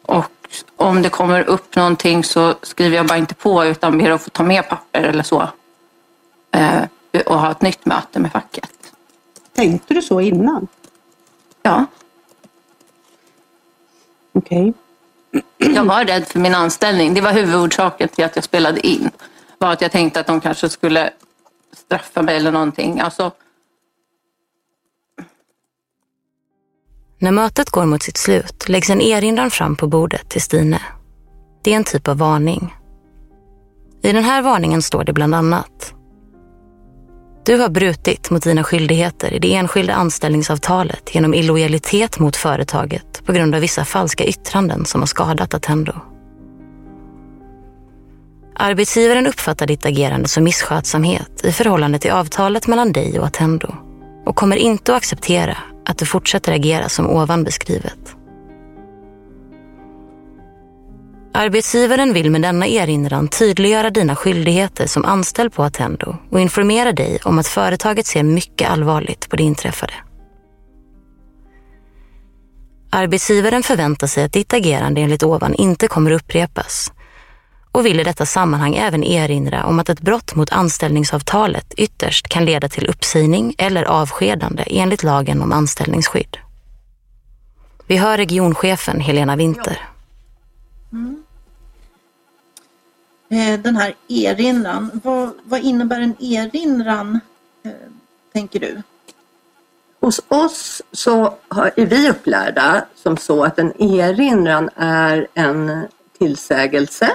Och 0.02 0.30
om 0.76 1.02
det 1.02 1.08
kommer 1.08 1.42
upp 1.42 1.76
någonting 1.76 2.24
så 2.24 2.54
skriver 2.62 2.96
jag 2.96 3.06
bara 3.06 3.18
inte 3.18 3.34
på 3.34 3.64
utan 3.64 3.98
ber 3.98 4.10
att 4.10 4.22
få 4.22 4.30
ta 4.30 4.42
med 4.42 4.68
papper 4.68 5.02
eller 5.02 5.22
så. 5.22 5.48
Eh, 6.50 6.82
och 7.26 7.40
ha 7.40 7.50
ett 7.50 7.62
nytt 7.62 7.86
möte 7.86 8.18
med 8.18 8.32
facket. 8.32 8.70
Tänkte 9.52 9.94
du 9.94 10.02
så 10.02 10.20
innan? 10.20 10.66
Ja. 11.62 11.84
Okej. 14.32 14.60
Okay. 14.60 14.72
Jag 15.58 15.84
var 15.84 16.04
rädd 16.04 16.28
för 16.28 16.38
min 16.38 16.54
anställning. 16.54 17.14
Det 17.14 17.20
var 17.20 17.32
huvudorsaken 17.32 18.08
till 18.08 18.24
att 18.24 18.36
jag 18.36 18.44
spelade 18.44 18.86
in. 18.86 19.10
Var 19.58 19.72
att 19.72 19.80
jag 19.80 19.92
tänkte 19.92 20.20
att 20.20 20.26
de 20.26 20.40
kanske 20.40 20.68
skulle 20.68 21.10
straffa 21.76 22.22
mig 22.22 22.36
eller 22.36 22.52
någonting. 22.52 23.00
Alltså... 23.00 23.32
När 27.18 27.32
mötet 27.32 27.70
går 27.70 27.86
mot 27.86 28.02
sitt 28.02 28.16
slut 28.16 28.68
läggs 28.68 28.90
en 28.90 29.00
erinran 29.00 29.50
fram 29.50 29.76
på 29.76 29.86
bordet 29.86 30.28
till 30.28 30.42
Stine. 30.42 30.80
Det 31.64 31.72
är 31.72 31.76
en 31.76 31.84
typ 31.84 32.08
av 32.08 32.18
varning. 32.18 32.74
I 34.02 34.12
den 34.12 34.24
här 34.24 34.42
varningen 34.42 34.82
står 34.82 35.04
det 35.04 35.12
bland 35.12 35.34
annat 35.34 35.95
du 37.46 37.56
har 37.56 37.68
brutit 37.68 38.30
mot 38.30 38.42
dina 38.42 38.64
skyldigheter 38.64 39.32
i 39.32 39.38
det 39.38 39.54
enskilda 39.54 39.94
anställningsavtalet 39.94 41.14
genom 41.14 41.34
illojalitet 41.34 42.18
mot 42.18 42.36
företaget 42.36 43.22
på 43.26 43.32
grund 43.32 43.54
av 43.54 43.60
vissa 43.60 43.84
falska 43.84 44.24
yttranden 44.24 44.84
som 44.84 45.00
har 45.00 45.06
skadat 45.06 45.54
Attendo. 45.54 45.92
Arbetsgivaren 48.54 49.26
uppfattar 49.26 49.66
ditt 49.66 49.86
agerande 49.86 50.28
som 50.28 50.44
misskötsamhet 50.44 51.44
i 51.44 51.52
förhållande 51.52 51.98
till 51.98 52.10
avtalet 52.10 52.66
mellan 52.66 52.92
dig 52.92 53.20
och 53.20 53.26
Attendo 53.26 53.74
och 54.24 54.36
kommer 54.36 54.56
inte 54.56 54.92
att 54.92 54.96
acceptera 54.96 55.56
att 55.84 55.98
du 55.98 56.06
fortsätter 56.06 56.52
agera 56.52 56.88
som 56.88 57.10
ovan 57.10 57.44
beskrivet. 57.44 58.15
Arbetsgivaren 61.36 62.12
vill 62.12 62.30
med 62.30 62.42
denna 62.42 62.66
erinran 62.66 63.28
tydliggöra 63.28 63.90
dina 63.90 64.16
skyldigheter 64.16 64.86
som 64.86 65.04
anställd 65.04 65.52
på 65.52 65.62
Attendo 65.62 66.16
och 66.30 66.40
informera 66.40 66.92
dig 66.92 67.18
om 67.24 67.38
att 67.38 67.46
företaget 67.46 68.06
ser 68.06 68.22
mycket 68.22 68.70
allvarligt 68.70 69.28
på 69.28 69.36
det 69.36 69.42
inträffade. 69.42 69.92
Arbetsgivaren 72.90 73.62
förväntar 73.62 74.06
sig 74.06 74.24
att 74.24 74.32
ditt 74.32 74.54
agerande 74.54 75.00
enligt 75.00 75.22
ovan 75.22 75.54
inte 75.54 75.88
kommer 75.88 76.10
upprepas 76.10 76.92
och 77.72 77.86
vill 77.86 78.00
i 78.00 78.04
detta 78.04 78.26
sammanhang 78.26 78.74
även 78.74 79.04
erinra 79.04 79.64
om 79.64 79.78
att 79.78 79.88
ett 79.88 80.00
brott 80.00 80.34
mot 80.34 80.52
anställningsavtalet 80.52 81.74
ytterst 81.76 82.28
kan 82.28 82.44
leda 82.44 82.68
till 82.68 82.86
uppsägning 82.86 83.54
eller 83.58 83.84
avskedande 83.84 84.64
enligt 84.66 85.02
lagen 85.02 85.42
om 85.42 85.52
anställningsskydd. 85.52 86.36
Vi 87.86 87.96
hör 87.96 88.16
regionchefen 88.16 89.00
Helena 89.00 89.36
Winter. 89.36 89.78
Mm. 90.92 91.25
Eh, 93.28 93.60
den 93.60 93.76
här 93.76 93.94
erinran, 94.08 95.00
vad, 95.04 95.30
vad 95.44 95.60
innebär 95.60 96.00
en 96.00 96.16
erinran, 96.20 97.20
eh, 97.62 97.70
tänker 98.32 98.60
du? 98.60 98.82
Hos 100.00 100.20
oss 100.28 100.82
så 100.92 101.34
är 101.76 101.86
vi 101.86 102.10
upplärda 102.10 102.84
som 102.94 103.16
så 103.16 103.44
att 103.44 103.58
en 103.58 103.82
erinran 103.82 104.70
är 104.76 105.26
en 105.34 105.86
tillsägelse 106.18 107.10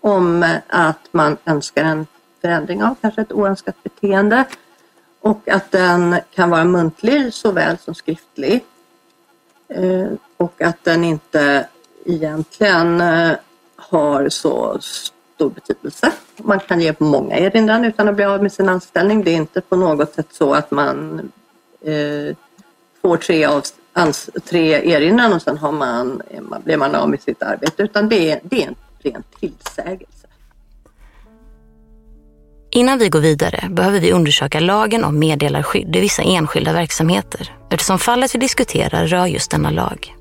om 0.00 0.58
att 0.68 1.08
man 1.10 1.36
önskar 1.44 1.84
en 1.84 2.06
förändring 2.40 2.82
av 2.82 2.94
kanske 3.00 3.20
ett 3.20 3.32
oönskat 3.32 3.82
beteende 3.82 4.44
och 5.20 5.48
att 5.48 5.70
den 5.70 6.16
kan 6.34 6.50
vara 6.50 6.64
muntlig 6.64 7.34
såväl 7.34 7.78
som 7.78 7.94
skriftlig. 7.94 8.64
Eh, 9.68 10.08
och 10.36 10.62
att 10.62 10.84
den 10.84 11.04
inte 11.04 11.68
egentligen 12.04 13.02
har 13.76 14.28
så 14.28 14.78
stor 15.36 15.50
betydelse. 15.50 16.12
Man 16.36 16.60
kan 16.60 16.80
ge 16.80 16.94
många 16.98 17.38
erinran 17.38 17.84
utan 17.84 18.08
att 18.08 18.16
bli 18.16 18.24
av 18.24 18.42
med 18.42 18.52
sin 18.52 18.68
anställning. 18.68 19.24
Det 19.24 19.30
är 19.30 19.36
inte 19.36 19.60
på 19.60 19.76
något 19.76 20.14
sätt 20.14 20.26
så 20.30 20.54
att 20.54 20.70
man 20.70 21.20
eh, 21.80 22.36
får 23.02 23.16
tre, 23.16 23.44
av, 23.44 23.62
ans, 23.92 24.30
tre 24.44 24.92
erinran 24.92 25.32
och 25.32 25.42
sen 25.42 25.58
har 25.58 25.72
man, 25.72 26.22
blir 26.64 26.76
man 26.76 26.94
av 26.94 27.10
med 27.10 27.22
sitt 27.22 27.42
arbete 27.42 27.82
utan 27.82 28.08
det 28.08 28.30
är, 28.30 28.40
det 28.42 28.62
är 28.62 28.66
en 28.66 28.74
ren 28.98 29.22
tillsägelse. 29.40 30.26
Innan 32.70 32.98
vi 32.98 33.08
går 33.08 33.20
vidare 33.20 33.68
behöver 33.70 34.00
vi 34.00 34.12
undersöka 34.12 34.60
lagen 34.60 35.04
om 35.04 35.18
meddelarskydd 35.18 35.96
i 35.96 36.00
vissa 36.00 36.22
enskilda 36.22 36.72
verksamheter 36.72 37.52
eftersom 37.70 37.98
fallet 37.98 38.34
vi 38.34 38.38
diskuterar 38.38 39.06
rör 39.06 39.26
just 39.26 39.50
denna 39.50 39.70
lag. 39.70 40.15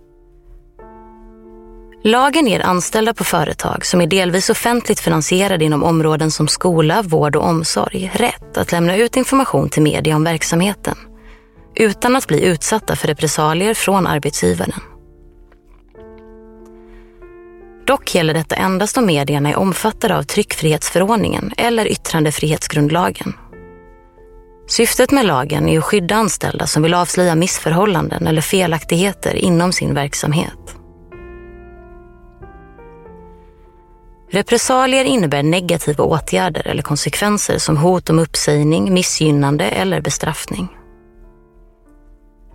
Lagen 2.07 2.47
ger 2.47 2.59
anställda 2.59 3.13
på 3.13 3.23
företag 3.23 3.85
som 3.85 4.01
är 4.01 4.07
delvis 4.07 4.49
offentligt 4.49 4.99
finansierade 4.99 5.65
inom 5.65 5.83
områden 5.83 6.31
som 6.31 6.47
skola, 6.47 7.01
vård 7.01 7.35
och 7.35 7.43
omsorg 7.43 8.11
rätt 8.13 8.57
att 8.57 8.71
lämna 8.71 8.95
ut 8.95 9.17
information 9.17 9.69
till 9.69 9.81
media 9.81 10.15
om 10.15 10.23
verksamheten 10.23 10.95
utan 11.75 12.15
att 12.15 12.27
bli 12.27 12.45
utsatta 12.45 12.95
för 12.95 13.07
repressalier 13.07 13.73
från 13.73 14.07
arbetsgivaren. 14.07 14.81
Dock 17.87 18.15
gäller 18.15 18.33
detta 18.33 18.55
endast 18.55 18.97
om 18.97 19.05
medierna 19.05 19.49
är 19.49 19.55
omfattade 19.55 20.17
av 20.17 20.23
tryckfrihetsförordningen 20.23 21.51
eller 21.57 21.87
yttrandefrihetsgrundlagen. 21.87 23.33
Syftet 24.67 25.11
med 25.11 25.25
lagen 25.25 25.69
är 25.69 25.77
att 25.77 25.85
skydda 25.85 26.15
anställda 26.15 26.67
som 26.67 26.83
vill 26.83 26.93
avslöja 26.93 27.35
missförhållanden 27.35 28.27
eller 28.27 28.41
felaktigheter 28.41 29.35
inom 29.35 29.71
sin 29.71 29.93
verksamhet. 29.93 30.75
Repressalier 34.29 35.05
innebär 35.05 35.43
negativa 35.43 36.03
åtgärder 36.03 36.67
eller 36.67 36.83
konsekvenser 36.83 37.57
som 37.57 37.77
hot 37.77 38.09
om 38.09 38.19
uppsägning, 38.19 38.93
missgynnande 38.93 39.65
eller 39.65 40.01
bestraffning. 40.01 40.67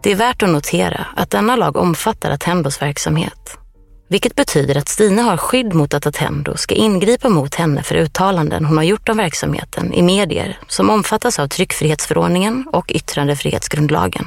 Det 0.02 0.12
är 0.12 0.16
värt 0.16 0.42
att 0.42 0.48
notera 0.48 1.06
att 1.16 1.30
denna 1.30 1.56
lag 1.56 1.76
omfattar 1.76 2.30
Attendos 2.30 2.82
verksamhet. 2.82 3.58
Vilket 4.08 4.34
betyder 4.34 4.78
att 4.78 4.88
Stina 4.88 5.22
har 5.22 5.36
skydd 5.36 5.74
mot 5.74 5.94
att 5.94 6.06
Attendo 6.06 6.56
ska 6.56 6.74
ingripa 6.74 7.28
mot 7.28 7.54
henne 7.54 7.82
för 7.82 7.94
uttalanden 7.94 8.64
hon 8.64 8.76
har 8.76 8.84
gjort 8.84 9.08
om 9.08 9.16
verksamheten 9.16 9.92
i 9.92 10.02
medier 10.02 10.58
som 10.68 10.90
omfattas 10.90 11.38
av 11.38 11.48
tryckfrihetsförordningen 11.48 12.66
och 12.72 12.90
yttrandefrihetsgrundlagen. 12.94 14.26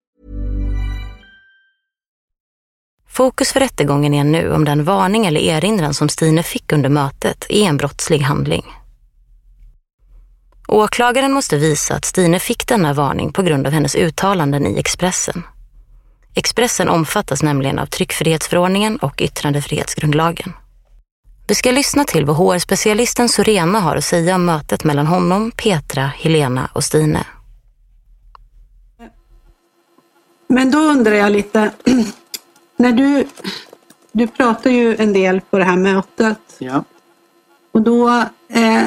Fokus 3.21 3.51
för 3.51 3.59
rättegången 3.59 4.13
är 4.13 4.23
nu 4.23 4.53
om 4.53 4.65
den 4.65 4.83
varning 4.83 5.25
eller 5.25 5.41
erinran 5.41 5.93
som 5.93 6.09
Stine 6.09 6.43
fick 6.43 6.71
under 6.71 6.89
mötet 6.89 7.45
är 7.49 7.63
en 7.63 7.77
brottslig 7.77 8.19
handling. 8.19 8.65
Åklagaren 10.67 11.33
måste 11.33 11.57
visa 11.57 11.95
att 11.95 12.05
Stine 12.05 12.39
fick 12.39 12.67
denna 12.67 12.93
varning 12.93 13.33
på 13.33 13.41
grund 13.41 13.67
av 13.67 13.73
hennes 13.73 13.95
uttalanden 13.95 14.67
i 14.67 14.79
Expressen. 14.79 15.43
Expressen 16.33 16.89
omfattas 16.89 17.43
nämligen 17.43 17.79
av 17.79 17.85
tryckfrihetsförordningen 17.85 18.97
och 18.97 19.21
yttrandefrihetsgrundlagen. 19.21 20.53
Vi 21.47 21.55
ska 21.55 21.71
lyssna 21.71 22.03
till 22.03 22.25
vad 22.25 22.35
HR-specialisten 22.35 23.29
Sorena 23.29 23.79
har 23.79 23.95
att 23.95 24.05
säga 24.05 24.35
om 24.35 24.45
mötet 24.45 24.83
mellan 24.83 25.07
honom, 25.07 25.51
Petra, 25.51 26.11
Helena 26.17 26.69
och 26.73 26.83
Stine. 26.83 27.25
Men 30.47 30.71
då 30.71 30.79
undrar 30.79 31.13
jag 31.13 31.31
lite, 31.31 31.71
när 32.81 32.91
du, 32.91 33.27
du 34.11 34.27
pratar 34.27 34.69
ju 34.69 34.95
en 34.95 35.13
del 35.13 35.41
på 35.41 35.57
det 35.57 35.63
här 35.63 35.77
mötet. 35.77 36.55
Ja. 36.57 36.83
Och 37.71 37.81
då 37.81 38.09
eh, 38.47 38.83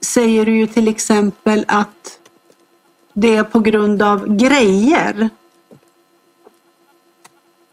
säger 0.00 0.46
du 0.46 0.56
ju 0.56 0.66
till 0.66 0.88
exempel 0.88 1.64
att 1.68 2.18
det 3.12 3.36
är 3.36 3.44
på 3.44 3.60
grund 3.60 4.02
av 4.02 4.36
grejer 4.36 5.30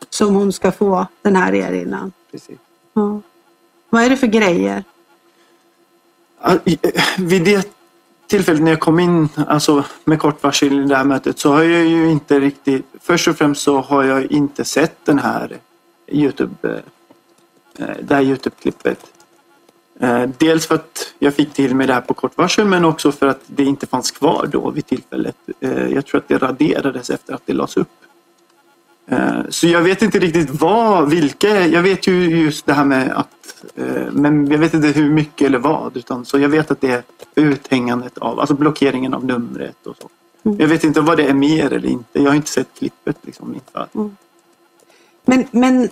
som 0.09 0.35
hon 0.35 0.53
ska 0.53 0.71
få 0.71 1.07
den 1.21 1.35
här 1.35 1.55
erinran. 1.55 2.11
Precis. 2.31 2.59
Ja. 2.93 3.21
Vad 3.89 4.03
är 4.03 4.09
det 4.09 4.17
för 4.17 4.27
grejer? 4.27 4.83
Vid 7.17 7.43
det 7.45 7.74
tillfället 8.27 8.61
när 8.61 8.71
jag 8.71 8.79
kom 8.79 8.99
in 8.99 9.29
alltså 9.47 9.83
med 10.03 10.19
kort 10.19 10.43
varsel 10.43 10.79
i 10.79 10.85
det 10.85 10.95
här 10.95 11.03
mötet 11.03 11.39
så 11.39 11.53
har 11.53 11.63
jag 11.63 11.85
ju 11.85 12.11
inte 12.11 12.39
riktigt... 12.39 12.85
Först 13.01 13.27
och 13.27 13.38
främst 13.38 13.61
så 13.61 13.81
har 13.81 14.03
jag 14.03 14.31
inte 14.31 14.65
sett 14.65 15.05
den 15.05 15.19
här 15.19 15.57
Youtube, 16.07 16.81
eh, 17.79 17.88
det 18.01 18.15
här 18.15 18.21
Youtube-klippet. 18.21 18.99
Eh, 19.99 20.29
dels 20.38 20.67
för 20.67 20.75
att 20.75 21.13
jag 21.19 21.33
fick 21.33 21.53
till 21.53 21.75
mig 21.75 21.88
det 21.88 21.93
här 21.93 22.01
på 22.01 22.13
kort 22.13 22.38
varsel 22.38 22.65
men 22.65 22.85
också 22.85 23.11
för 23.11 23.27
att 23.27 23.41
det 23.47 23.63
inte 23.63 23.88
fanns 23.88 24.11
kvar 24.11 24.49
då 24.51 24.69
vid 24.69 24.85
tillfället. 24.85 25.35
Eh, 25.59 25.88
jag 25.88 26.05
tror 26.05 26.21
att 26.21 26.27
det 26.27 26.38
raderades 26.38 27.09
efter 27.09 27.33
att 27.33 27.41
det 27.45 27.53
lades 27.53 27.77
upp. 27.77 27.89
Eh, 29.07 29.39
Så 29.49 29.67
jag 29.67 29.81
vet 29.81 30.01
inte 30.01 30.19
riktigt 30.19 30.49
vad, 30.49 31.09
vilka, 31.09 31.67
jag 31.67 31.81
vet 31.81 32.07
ju 32.07 32.23
just 32.43 32.65
det 32.65 32.73
här 32.73 32.85
med 32.85 33.11
att, 33.17 33.63
eh, 33.75 34.11
men 34.11 34.47
jag 34.51 34.57
vet 34.57 34.73
inte 34.73 34.87
hur 34.87 35.09
mycket 35.09 35.47
eller 35.47 35.59
vad. 35.59 35.97
Utan, 35.97 36.25
så 36.25 36.39
jag 36.39 36.49
vet 36.49 36.71
att 36.71 36.81
det 36.81 36.91
är 36.91 37.03
uthängandet 37.35 38.17
av, 38.17 38.39
alltså 38.39 38.55
blockeringen 38.55 39.13
av 39.13 39.25
numret 39.25 39.87
och 39.87 39.95
så. 40.01 40.09
Jag 40.57 40.67
vet 40.67 40.83
inte 40.83 41.01
vad 41.01 41.17
det 41.17 41.23
är 41.27 41.33
mer 41.33 41.73
eller 41.73 41.89
inte. 41.89 42.09
Jag 42.21 42.29
har 42.29 42.35
inte 42.35 42.49
sett 42.51 42.67
klippet 42.77 43.17
liksom 43.21 43.53
inför. 43.55 43.87
Men, 45.25 45.45
men 45.51 45.89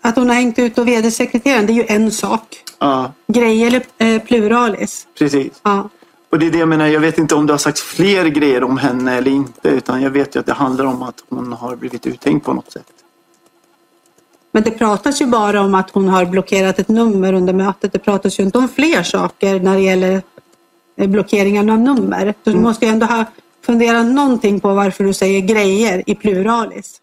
att 0.00 0.16
hon 0.16 0.28
har 0.28 0.34
hängt 0.36 0.58
ut 0.58 0.78
och 0.78 0.88
vd-sekreteraren, 0.88 1.66
det 1.66 1.72
är 1.72 1.74
ju 1.74 1.86
en 1.88 2.10
sak. 2.10 2.62
Ja, 2.78 3.12
Grejer 3.26 3.66
eller 3.66 3.82
eh, 3.98 4.22
pluralis. 4.22 5.06
precis. 5.18 5.52
Ja. 5.62 5.88
Och 6.32 6.38
det 6.38 6.46
är 6.46 6.50
det 6.50 6.58
jag 6.58 6.68
menar, 6.68 6.86
jag 6.86 7.00
vet 7.00 7.18
inte 7.18 7.34
om 7.34 7.46
det 7.46 7.52
har 7.52 7.58
sagts 7.58 7.82
fler 7.82 8.24
grejer 8.26 8.64
om 8.64 8.78
henne 8.78 9.16
eller 9.16 9.30
inte. 9.30 9.68
Utan 9.68 10.02
jag 10.02 10.10
vet 10.10 10.36
ju 10.36 10.40
att 10.40 10.46
det 10.46 10.52
handlar 10.52 10.84
om 10.84 11.02
att 11.02 11.24
hon 11.28 11.52
har 11.52 11.76
blivit 11.76 12.06
uthängd 12.06 12.44
på 12.44 12.52
något 12.52 12.72
sätt. 12.72 12.92
Men 14.52 14.62
det 14.62 14.70
pratas 14.70 15.20
ju 15.20 15.26
bara 15.26 15.60
om 15.60 15.74
att 15.74 15.90
hon 15.90 16.08
har 16.08 16.24
blockerat 16.24 16.78
ett 16.78 16.88
nummer 16.88 17.32
under 17.32 17.52
mötet. 17.52 17.92
Det 17.92 17.98
pratas 17.98 18.40
ju 18.40 18.44
inte 18.44 18.58
om 18.58 18.68
fler 18.68 19.02
saker 19.02 19.60
när 19.60 19.74
det 19.74 19.82
gäller 19.82 20.22
eh, 20.96 21.08
blockeringen 21.08 21.70
av 21.70 21.78
nummer. 21.78 22.34
Så 22.44 22.50
du 22.50 22.56
måste 22.56 22.84
ju 22.84 22.90
ändå 22.90 23.06
ha 23.06 23.24
funderat 23.66 24.06
någonting 24.06 24.60
på 24.60 24.74
varför 24.74 25.04
du 25.04 25.12
säger 25.12 25.40
grejer 25.40 26.02
i 26.06 26.14
pluralis. 26.14 27.01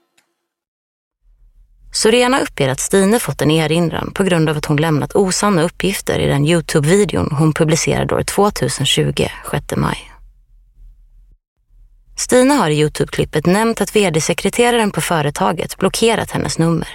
Sorena 1.99 2.39
uppger 2.39 2.69
att 2.69 2.79
Stine 2.79 3.19
fått 3.19 3.41
en 3.41 3.51
erinran 3.51 4.11
på 4.11 4.23
grund 4.23 4.49
av 4.49 4.57
att 4.57 4.65
hon 4.65 4.77
lämnat 4.77 5.15
osanna 5.15 5.63
uppgifter 5.63 6.19
i 6.19 6.27
den 6.27 6.45
Youtube-videon 6.45 7.31
hon 7.31 7.53
publicerade 7.53 8.15
år 8.15 8.23
2020, 8.23 9.27
6 9.51 9.65
maj. 9.77 10.11
Stina 12.17 12.53
har 12.53 12.69
i 12.69 12.83
Youtube-klippet 12.83 13.45
nämnt 13.45 13.81
att 13.81 13.95
vd-sekreteraren 13.95 14.91
på 14.91 15.01
företaget 15.01 15.77
blockerat 15.77 16.31
hennes 16.31 16.59
nummer. 16.59 16.89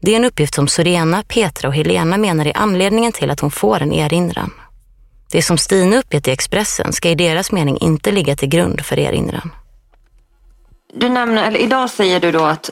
Det 0.00 0.12
är 0.12 0.16
en 0.16 0.24
uppgift 0.24 0.54
som 0.54 0.68
Sorena, 0.68 1.22
Petra 1.28 1.68
och 1.68 1.74
Helena 1.74 2.16
menar 2.16 2.46
är 2.46 2.56
anledningen 2.56 3.12
till 3.12 3.30
att 3.30 3.40
hon 3.40 3.50
får 3.50 3.82
en 3.82 3.92
erinran. 3.92 4.50
Det 5.30 5.42
som 5.42 5.58
Stina 5.58 5.96
uppgett 5.96 6.28
i 6.28 6.30
Expressen 6.30 6.92
ska 6.92 7.10
i 7.10 7.14
deras 7.14 7.52
mening 7.52 7.78
inte 7.80 8.12
ligga 8.12 8.36
till 8.36 8.48
grund 8.48 8.80
för 8.80 8.98
erinran. 8.98 9.50
Du 10.94 11.08
nämner, 11.08 11.48
eller 11.48 11.58
idag 11.58 11.90
säger 11.90 12.20
du 12.20 12.32
då 12.32 12.44
att, 12.44 12.70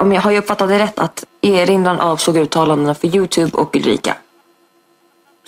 om 0.00 0.12
jag 0.12 0.20
har 0.20 0.30
jag 0.30 0.42
uppfattat 0.42 0.68
det 0.68 0.78
rätt, 0.78 0.98
att 0.98 1.24
erinran 1.40 2.00
avsåg 2.00 2.36
uttalandena 2.36 2.94
för 2.94 3.16
Youtube 3.16 3.56
och 3.56 3.76
Ulrika. 3.76 4.16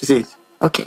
Precis. 0.00 0.36
Okej. 0.58 0.86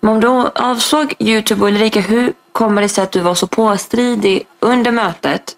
Men 0.00 0.14
om 0.14 0.20
du 0.20 0.28
avsåg 0.54 1.14
Youtube 1.18 1.62
och 1.62 1.68
Ulrika, 1.68 2.00
hur 2.00 2.32
kommer 2.52 2.82
det 2.82 2.88
sig 2.88 3.04
att 3.04 3.12
du 3.12 3.20
var 3.20 3.34
så 3.34 3.46
påstridig 3.46 4.46
under 4.60 4.92
mötet? 4.92 5.56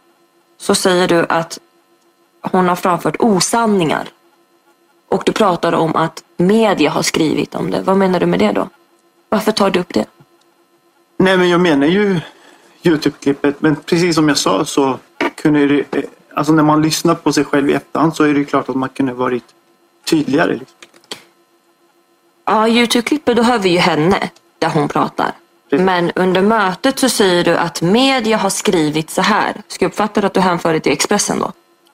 Så 0.58 0.74
säger 0.74 1.08
du 1.08 1.26
att 1.28 1.58
hon 2.42 2.68
har 2.68 2.76
framfört 2.76 3.16
osanningar. 3.18 4.08
Och 5.08 5.22
du 5.26 5.32
pratar 5.32 5.72
om 5.72 5.96
att 5.96 6.22
media 6.36 6.90
har 6.90 7.02
skrivit 7.02 7.54
om 7.54 7.70
det. 7.70 7.82
Vad 7.82 7.96
menar 7.96 8.20
du 8.20 8.26
med 8.26 8.38
det 8.38 8.52
då? 8.52 8.68
Varför 9.28 9.52
tar 9.52 9.70
du 9.70 9.80
upp 9.80 9.94
det? 9.94 10.06
Nej 11.16 11.36
men 11.36 11.48
jag 11.48 11.60
menar 11.60 11.86
ju 11.86 12.20
Youtube-klippet. 12.82 13.54
Men 13.58 13.76
precis 13.76 14.14
som 14.14 14.28
jag 14.28 14.38
sa 14.38 14.64
så 14.64 14.98
kunde 15.34 15.66
det, 15.66 16.04
alltså 16.34 16.52
när 16.52 16.62
man 16.62 16.82
lyssnar 16.82 17.14
på 17.14 17.32
sig 17.32 17.44
själv 17.44 17.70
i 17.70 17.72
efterhand 17.72 18.16
så 18.16 18.24
är 18.24 18.32
det 18.32 18.38
ju 18.38 18.44
klart 18.44 18.68
att 18.68 18.76
man 18.76 18.88
kunde 18.88 19.12
varit 19.12 19.44
tydligare. 20.04 20.52
Liksom. 20.52 20.76
Ja, 22.44 22.68
Youtube-klippet, 22.68 23.36
då 23.36 23.42
hör 23.42 23.58
vi 23.58 23.68
ju 23.68 23.78
henne 23.78 24.30
där 24.58 24.68
hon 24.68 24.88
pratar. 24.88 25.32
Men 25.70 26.10
under 26.14 26.42
mötet 26.42 26.98
så 26.98 27.08
säger 27.08 27.44
du 27.44 27.56
att 27.56 27.82
media 27.82 28.36
har 28.36 28.50
skrivit 28.50 29.10
så 29.10 29.22
här. 29.22 29.62
Ska 29.68 29.84
jag 29.84 29.90
uppfatta 29.90 30.26
att 30.26 30.34
du 30.34 30.40
hänför 30.40 30.72
det 30.72 30.80
till 30.80 30.92
Expressen 30.92 31.38
då? 31.38 31.52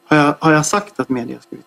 Har 0.08 0.16
jag, 0.16 0.34
har 0.40 0.52
jag 0.52 0.66
sagt 0.66 1.00
att 1.00 1.08
media 1.08 1.36
har 1.36 1.42
skrivit? 1.42 1.66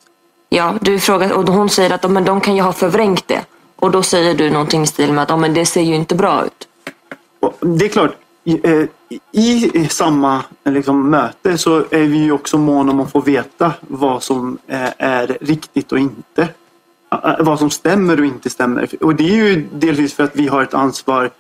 Ja, 0.50 0.76
du 0.82 1.00
frågar, 1.00 1.32
och 1.32 1.48
hon 1.48 1.70
säger 1.70 1.92
att 1.92 2.12
men 2.12 2.26
de 2.26 2.42
kan 2.42 2.56
ju 2.56 2.62
ha 2.62 2.74
förvrängt 2.74 3.28
det. 3.28 3.42
Och 3.76 3.92
då 3.92 4.04
säger 4.04 4.36
du 4.36 4.50
någonting 4.50 4.84
i 4.84 4.88
stil 4.88 5.14
med 5.14 5.32
att 5.32 5.40
men 5.40 5.54
det 5.54 5.66
ser 5.66 5.82
ju 5.82 5.96
inte 5.96 6.16
bra 6.16 6.46
ut. 6.46 6.68
Det 7.60 7.86
är 7.86 7.90
klart, 7.90 8.16
i, 8.44 8.60
eh, 8.64 8.86
i, 9.32 9.72
i 9.74 9.88
samma 9.88 10.44
liksom, 10.66 11.10
möte 11.10 11.58
så 11.58 11.78
är 11.78 12.04
vi 12.04 12.18
ju 12.18 12.32
också 12.32 12.58
måna 12.58 12.92
om 12.92 13.00
att 13.00 13.12
få 13.12 13.22
veta 13.22 13.74
vad 13.80 14.24
som 14.24 14.58
är, 14.68 14.94
är 14.98 15.38
riktigt 15.42 15.92
och 15.92 16.00
inte. 16.00 16.50
Eh, 17.12 17.30
eh, 17.32 17.36
vad 17.40 17.60
som 17.60 17.70
stämmer 17.70 18.20
och 18.20 18.26
inte 18.26 18.50
stämmer. 18.50 18.90
Och 19.02 19.16
det 19.16 19.30
är 19.30 19.36
ju 19.36 19.68
delvis 19.74 20.14
för 20.14 20.24
att 20.24 20.36
vi 20.36 20.48
har 20.48 20.64
ett 20.64 20.74
ansvar 20.74 21.32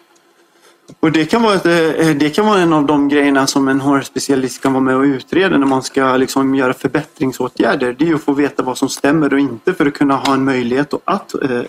och 0.99 1.11
det 1.11 1.25
kan, 1.25 1.41
vara 1.41 1.55
ett, 1.55 2.19
det 2.19 2.29
kan 2.35 2.45
vara 2.45 2.59
en 2.59 2.73
av 2.73 2.85
de 2.85 3.07
grejerna 3.09 3.47
som 3.47 3.67
en 3.67 3.81
HR-specialist 3.81 4.61
kan 4.61 4.73
vara 4.73 4.83
med 4.83 4.95
och 4.95 5.03
utreda 5.03 5.57
när 5.57 5.67
man 5.67 5.83
ska 5.83 6.17
liksom 6.17 6.55
göra 6.55 6.73
förbättringsåtgärder. 6.73 7.95
Det 7.99 8.05
är 8.05 8.07
ju 8.07 8.15
att 8.15 8.21
få 8.21 8.33
veta 8.33 8.63
vad 8.63 8.77
som 8.77 8.89
stämmer 8.89 9.33
och 9.33 9.39
inte 9.39 9.73
för 9.73 9.85
att 9.85 9.93
kunna 9.93 10.15
ha 10.15 10.33
en 10.33 10.43
möjlighet 10.43 10.93
att 11.05 11.33
eh, 11.43 11.61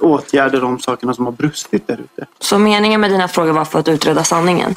åtgärda 0.00 0.60
de 0.60 0.78
sakerna 0.78 1.14
som 1.14 1.24
har 1.24 1.32
brustit 1.32 1.86
där 1.86 1.94
ute. 1.94 2.26
Så 2.38 2.58
meningen 2.58 3.00
med 3.00 3.10
dina 3.10 3.28
frågor 3.28 3.52
var 3.52 3.64
för 3.64 3.78
att 3.78 3.88
utreda 3.88 4.24
sanningen? 4.24 4.74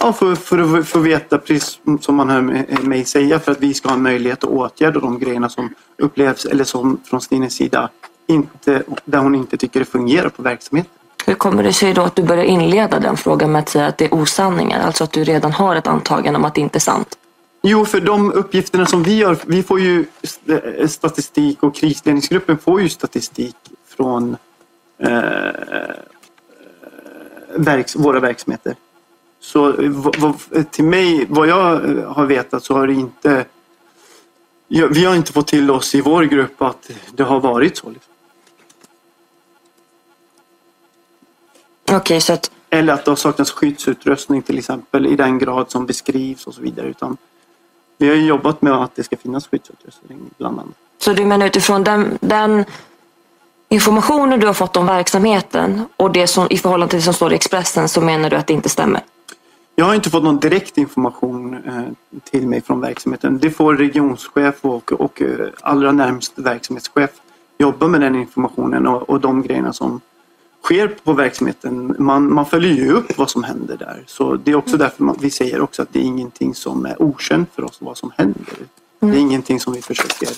Ja, 0.00 0.12
för, 0.12 0.34
för 0.34 0.78
att 0.78 0.88
få 0.88 0.98
veta, 0.98 1.38
precis 1.38 1.80
som 2.00 2.14
man 2.14 2.30
hör 2.30 2.42
mig 2.82 3.04
säga, 3.04 3.40
för 3.40 3.52
att 3.52 3.60
vi 3.60 3.74
ska 3.74 3.88
ha 3.88 3.96
en 3.96 4.02
möjlighet 4.02 4.44
att 4.44 4.50
åtgärda 4.50 5.00
de 5.00 5.18
grejerna 5.18 5.48
som 5.48 5.74
upplevs, 5.98 6.44
eller 6.44 6.64
som 6.64 7.00
från 7.04 7.20
Stines 7.20 7.54
sida, 7.54 7.90
inte, 8.26 8.82
där 9.04 9.18
hon 9.18 9.34
inte 9.34 9.56
tycker 9.56 9.80
det 9.80 9.86
fungerar 9.86 10.28
på 10.28 10.42
verksamheten. 10.42 10.92
Hur 11.26 11.34
kommer 11.34 11.62
det 11.62 11.72
sig 11.72 11.94
då 11.94 12.02
att 12.02 12.16
du 12.16 12.22
börjar 12.22 12.44
inleda 12.44 13.00
den 13.00 13.16
frågan 13.16 13.52
med 13.52 13.58
att 13.58 13.68
säga 13.68 13.86
att 13.86 13.98
det 13.98 14.04
är 14.04 14.14
osanningar? 14.14 14.80
Alltså 14.80 15.04
att 15.04 15.12
du 15.12 15.24
redan 15.24 15.52
har 15.52 15.76
ett 15.76 15.86
antagande 15.86 16.38
om 16.38 16.44
att 16.44 16.54
det 16.54 16.60
inte 16.60 16.78
är 16.78 16.80
sant? 16.80 17.18
Jo, 17.62 17.84
för 17.84 18.00
de 18.00 18.32
uppgifterna 18.32 18.86
som 18.86 19.02
vi 19.02 19.22
har, 19.22 19.38
vi 19.46 19.62
får 19.62 19.80
ju 19.80 20.04
statistik 20.86 21.62
och 21.62 21.74
krisledningsgruppen 21.74 22.58
får 22.58 22.82
ju 22.82 22.88
statistik 22.88 23.56
från 23.98 24.36
eh, 24.98 25.50
verks, 27.54 27.96
våra 27.96 28.20
verksamheter. 28.20 28.76
Så 29.40 29.72
till 30.70 30.84
mig, 30.84 31.26
vad 31.28 31.48
jag 31.48 31.80
har 32.04 32.26
vetat 32.26 32.64
så 32.64 32.74
har 32.74 32.86
det 32.86 32.92
inte 32.92 33.44
vi 34.68 35.04
har 35.04 35.14
inte 35.14 35.32
fått 35.32 35.46
till 35.46 35.70
oss 35.70 35.94
i 35.94 36.00
vår 36.00 36.22
grupp 36.22 36.62
att 36.62 36.90
det 37.12 37.22
har 37.22 37.40
varit 37.40 37.76
så. 37.76 37.90
Liksom. 37.90 38.12
Okej, 41.92 42.20
så 42.20 42.32
att... 42.32 42.50
Eller 42.70 42.92
att 42.92 43.04
det 43.04 43.10
har 43.10 43.16
saknats 43.16 43.50
skyddsutrustning 43.50 44.42
till 44.42 44.58
exempel 44.58 45.06
i 45.06 45.16
den 45.16 45.38
grad 45.38 45.70
som 45.70 45.86
beskrivs 45.86 46.46
och 46.46 46.54
så 46.54 46.60
vidare. 46.60 46.86
Utan 46.86 47.16
vi 47.98 48.08
har 48.08 48.14
jobbat 48.14 48.62
med 48.62 48.72
att 48.72 48.96
det 48.96 49.02
ska 49.02 49.16
finnas 49.16 49.48
skyddsutrustning 49.48 50.18
bland 50.38 50.60
annat. 50.60 50.74
Så 50.98 51.12
du 51.12 51.24
menar 51.24 51.46
utifrån 51.46 51.84
den, 51.84 52.18
den 52.20 52.64
informationen 53.68 54.40
du 54.40 54.46
har 54.46 54.54
fått 54.54 54.76
om 54.76 54.86
verksamheten 54.86 55.84
och 55.96 56.12
det 56.12 56.26
som 56.26 56.46
i 56.50 56.58
förhållande 56.58 56.90
till 56.90 56.98
det 56.98 57.02
som 57.04 57.14
står 57.14 57.32
i 57.32 57.34
Expressen 57.36 57.88
så 57.88 58.00
menar 58.00 58.30
du 58.30 58.36
att 58.36 58.46
det 58.46 58.52
inte 58.52 58.68
stämmer? 58.68 59.00
Jag 59.74 59.84
har 59.84 59.94
inte 59.94 60.10
fått 60.10 60.22
någon 60.24 60.38
direkt 60.38 60.78
information 60.78 61.54
eh, 61.54 61.82
till 62.30 62.46
mig 62.48 62.60
från 62.62 62.80
verksamheten. 62.80 63.38
Det 63.38 63.50
får 63.50 63.74
regionschef 63.74 64.54
och, 64.60 64.92
och 64.92 65.22
eh, 65.22 65.48
allra 65.60 65.92
närmst 65.92 66.32
verksamhetschef 66.36 67.10
jobba 67.58 67.88
med 67.88 68.00
den 68.00 68.14
informationen 68.14 68.86
och, 68.86 69.10
och 69.10 69.20
de 69.20 69.42
grejerna 69.42 69.72
som 69.72 70.00
sker 70.64 70.88
på 71.04 71.12
verksamheten. 71.12 71.94
Man, 71.98 72.34
man 72.34 72.46
följer 72.46 72.72
ju 72.74 72.92
upp 72.92 73.18
vad 73.18 73.30
som 73.30 73.42
händer 73.44 73.76
där. 73.76 74.04
Så 74.06 74.34
det 74.36 74.50
är 74.50 74.54
också 74.54 74.74
Mm. 74.74 74.78
därför 74.78 75.04
man, 75.04 75.16
vi 75.20 75.30
säger 75.30 75.60
också 75.60 75.82
att 75.82 75.92
det 75.92 75.98
är 75.98 76.02
ingenting 76.04 76.54
som 76.54 76.86
är 76.86 77.02
okänt 77.02 77.48
för 77.54 77.64
oss 77.64 77.76
vad 77.80 77.96
som 77.96 78.12
händer. 78.16 78.42
Det 79.00 79.06
är 79.06 79.10
Mm. 79.10 79.20
ingenting 79.20 79.60
som 79.60 79.72
vi 79.72 79.82
försöker 79.82 80.28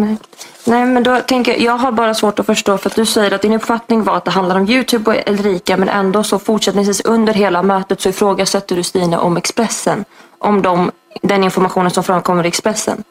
Nej. 0.00 0.16
Nej, 0.64 0.86
men 0.86 1.02
då 1.02 1.20
tänker 1.20 1.52
jag, 1.52 1.60
jag 1.60 1.78
har 1.78 1.92
bara 1.92 2.14
svårt 2.14 2.38
att 2.38 2.46
förstå 2.46 2.78
för 2.78 2.90
att 2.90 2.96
du 2.96 3.06
säger 3.06 3.32
att 3.32 3.42
din 3.42 3.52
uppfattning 3.52 4.02
var 4.02 4.16
att 4.16 4.24
det 4.24 4.30
handlar 4.30 4.56
om 4.56 4.68
Youtube 4.68 5.10
och 5.10 5.28
Elrika 5.28 5.76
men 5.76 5.88
ändå 5.88 6.22
så 6.22 6.38
fortsättningsvis 6.38 7.00
under 7.00 7.32
hela 7.32 7.62
mötet 7.62 8.00
så 8.00 8.08
ifrågasätter 8.08 8.76
du 8.76 8.82
Stina 8.82 9.20
om 9.20 9.36
Expressen. 9.36 10.04
Om 10.38 10.62
de, 10.62 10.90
den 11.22 11.44
informationen 11.44 11.90
som 11.90 12.04
framkommer 12.04 12.44
i 12.44 12.48
Expressen. 12.48 13.04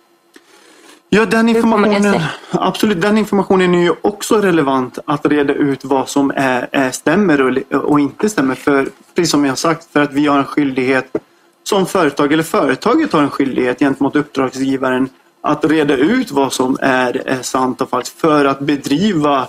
Ja, 1.10 1.26
den 1.26 1.50
informationen, 1.50 2.21
absolut, 2.52 3.02
den 3.02 3.17
informationen 3.17 3.76
är 3.76 3.80
ju 3.80 3.93
också 4.02 4.41
relevant 4.41 5.00
att 5.06 5.26
reda 5.26 5.54
ut 5.54 5.86
vad 5.86 6.10
som 6.10 6.32
är, 6.36 6.69
är 6.71 6.91
stämmer 6.91 7.41
och, 7.41 7.84
och 7.84 8.00
inte 8.00 8.30
stämmer. 8.30 8.56
För 8.56 8.89
precis 9.15 9.32
som 9.32 9.45
jag 9.45 9.52
har 9.52 9.56
sagt, 9.56 9.88
för 9.93 10.00
att 10.00 10.13
vi 10.13 10.28
har 10.28 10.38
en 10.38 10.45
skyldighet 10.45 11.15
som 11.63 11.86
företag, 11.86 12.34
eller 12.34 12.43
företaget 12.43 13.13
har 13.13 13.21
en 13.21 13.30
skyldighet 13.30 13.80
gentemot 13.80 14.15
uppdragsgivaren 14.15 15.10
att 15.48 15.66
reda 15.66 15.98
ut 15.98 16.32
vad 16.32 16.54
som 16.54 16.78
är, 16.82 17.28
är 17.28 17.42
sant 17.42 17.82
och 17.82 17.90
falskt 17.90 18.20
för 18.20 18.46
att 18.46 18.60
bedriva 18.60 19.48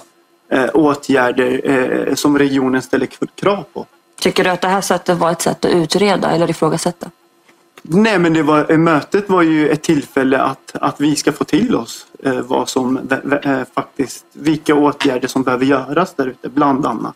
eh, 0.51 0.67
åtgärder 0.75 1.61
eh, 1.65 2.15
som 2.15 2.39
regionen 2.39 2.83
ställer 2.83 3.09
krav 3.35 3.65
på. 3.73 3.87
Tycker 4.21 4.45
du 4.45 4.51
att 4.51 4.61
det 4.61 4.69
här 4.69 4.81
sättet 4.81 5.19
var 5.19 5.31
ett 5.31 5.43
sätt 5.43 5.65
att 5.65 5.71
utreda 5.71 6.31
eller 6.31 6.51
ifrågasätta? 6.51 7.11
Nej, 7.83 8.19
men 8.19 8.33
det 8.33 8.43
var, 8.43 8.73
eh, 8.73 8.79
mötet 8.79 9.29
var 9.29 9.43
ju 9.43 9.69
ett 9.69 9.83
tillfälle 9.83 10.39
att, 10.39 10.73
att 10.75 11.01
vi 11.01 11.17
ska 11.17 11.33
få 11.33 11.45
till 11.45 11.75
oss 11.75 12.07
eh, 12.23 12.41
vad 12.41 12.69
som 12.69 13.11
eh, 13.43 13.61
faktiskt, 13.75 14.25
vilka 14.33 14.75
åtgärder 14.75 15.29
som 15.29 15.43
behöver 15.43 15.65
göras 15.65 16.15
där 16.15 16.27
ute, 16.27 16.49
bland 16.49 16.87
annat. 16.87 17.15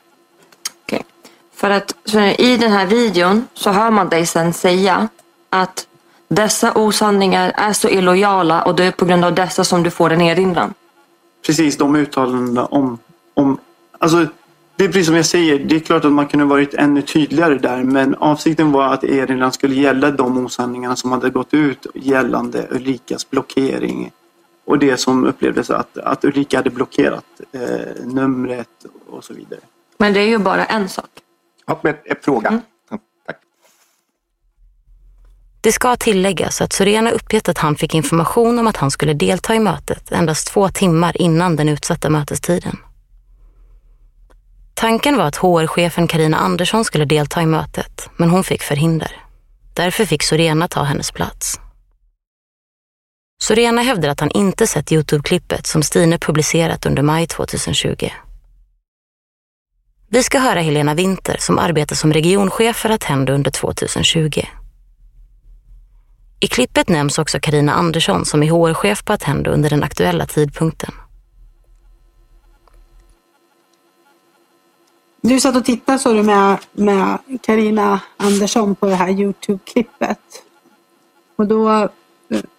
För 1.62 1.70
att 1.70 1.94
i 2.38 2.56
den 2.56 2.72
här 2.72 2.86
videon 2.86 3.46
så 3.54 3.70
hör 3.70 3.90
man 3.90 4.08
dig 4.08 4.26
sen 4.26 4.52
säga 4.52 5.08
att 5.50 5.86
dessa 6.34 6.72
osanningar 6.74 7.52
är 7.56 7.72
så 7.72 7.88
illojala 7.88 8.62
och 8.62 8.76
det 8.76 8.84
är 8.84 8.92
på 8.92 9.04
grund 9.04 9.24
av 9.24 9.34
dessa 9.34 9.64
som 9.64 9.82
du 9.82 9.90
får 9.90 10.12
en 10.12 10.20
erinran. 10.20 10.74
Precis 11.46 11.76
de 11.76 11.96
uttalandena 11.96 12.66
om, 12.66 12.98
om 13.34 13.58
alltså, 13.98 14.26
det 14.76 14.84
är 14.84 14.88
precis 14.88 15.06
som 15.06 15.16
jag 15.16 15.26
säger, 15.26 15.58
det 15.58 15.76
är 15.76 15.80
klart 15.80 16.04
att 16.04 16.12
man 16.12 16.26
kunde 16.26 16.44
varit 16.44 16.74
ännu 16.74 17.02
tydligare 17.02 17.54
där 17.54 17.82
men 17.82 18.14
avsikten 18.14 18.72
var 18.72 18.94
att 18.94 19.04
erinran 19.04 19.52
skulle 19.52 19.74
gälla 19.74 20.10
de 20.10 20.46
osanningarna 20.46 20.96
som 20.96 21.12
hade 21.12 21.30
gått 21.30 21.54
ut 21.54 21.86
gällande 21.94 22.66
Ulrikas 22.70 23.30
blockering 23.30 24.10
och 24.64 24.78
det 24.78 24.96
som 24.96 25.24
upplevdes 25.24 25.70
att, 25.70 25.98
att 25.98 26.24
Ulrika 26.24 26.56
hade 26.56 26.70
blockerat 26.70 27.24
eh, 27.52 28.04
numret 28.04 28.68
och 29.10 29.24
så 29.24 29.34
vidare. 29.34 29.60
Men 29.98 30.12
det 30.12 30.20
är 30.20 30.28
ju 30.28 30.38
bara 30.38 30.64
en 30.64 30.88
sak. 30.88 31.10
Ja, 31.66 31.80
men 31.82 31.94
en 32.04 32.16
fråga. 32.22 32.60
Det 35.62 35.72
ska 35.72 35.96
tilläggas 35.96 36.60
att 36.60 36.72
Sorena 36.72 37.10
uppgett 37.10 37.48
att 37.48 37.58
han 37.58 37.76
fick 37.76 37.94
information 37.94 38.58
om 38.58 38.66
att 38.66 38.76
han 38.76 38.90
skulle 38.90 39.14
delta 39.14 39.54
i 39.54 39.58
mötet 39.58 40.12
endast 40.12 40.46
två 40.46 40.68
timmar 40.68 41.22
innan 41.22 41.56
den 41.56 41.68
utsatta 41.68 42.10
mötestiden. 42.10 42.78
Tanken 44.74 45.16
var 45.16 45.24
att 45.24 45.36
HR-chefen 45.36 46.08
Karina 46.08 46.36
Andersson 46.36 46.84
skulle 46.84 47.04
delta 47.04 47.42
i 47.42 47.46
mötet, 47.46 48.10
men 48.16 48.30
hon 48.30 48.44
fick 48.44 48.62
förhinder. 48.62 49.16
Därför 49.74 50.04
fick 50.04 50.22
Sorena 50.22 50.68
ta 50.68 50.82
hennes 50.82 51.10
plats. 51.10 51.60
Sorena 53.42 53.82
hävdar 53.82 54.08
att 54.08 54.20
han 54.20 54.30
inte 54.30 54.66
sett 54.66 54.92
Youtube-klippet 54.92 55.66
som 55.66 55.82
Stine 55.82 56.18
publicerat 56.18 56.86
under 56.86 57.02
maj 57.02 57.26
2020. 57.26 58.10
Vi 60.08 60.22
ska 60.22 60.38
höra 60.38 60.60
Helena 60.60 60.94
Winter 60.94 61.36
som 61.38 61.58
arbetar 61.58 61.96
som 61.96 62.12
regionchef 62.12 62.76
för 62.76 62.90
Attendo 62.90 63.32
under 63.32 63.50
2020. 63.50 64.42
I 66.42 66.48
klippet 66.48 66.88
nämns 66.88 67.18
också 67.18 67.40
Karina 67.40 67.72
Andersson 67.72 68.24
som 68.24 68.42
är 68.42 68.46
HR-chef 68.46 69.04
på 69.04 69.12
Attendo 69.12 69.50
under 69.50 69.70
den 69.70 69.82
aktuella 69.82 70.26
tidpunkten. 70.26 70.94
Du 75.20 75.40
satt 75.40 75.56
och 75.56 75.64
tittade 75.64 75.98
så 75.98 76.12
du 76.12 76.22
med, 76.22 76.58
med 76.72 77.18
Carina 77.42 78.00
Andersson 78.16 78.74
på 78.74 78.86
det 78.86 78.94
här 78.94 79.08
Youtube-klippet. 79.08 80.18
Och 81.36 81.46
då, 81.46 81.88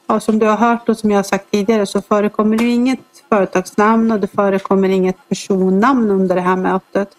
ja, 0.07 0.19
som 0.19 0.39
du 0.39 0.45
har 0.45 0.57
hört 0.57 0.89
och 0.89 0.97
som 0.97 1.11
jag 1.11 1.17
har 1.17 1.23
sagt 1.23 1.51
tidigare 1.51 1.85
så 1.85 2.01
förekommer 2.01 2.57
det 2.57 2.63
ju 2.63 2.71
inget 2.71 3.23
företagsnamn 3.29 4.11
och 4.11 4.19
det 4.19 4.27
förekommer 4.27 4.89
inget 4.89 5.29
personnamn 5.29 6.11
under 6.11 6.35
det 6.35 6.41
här 6.41 6.57
mötet. 6.57 7.09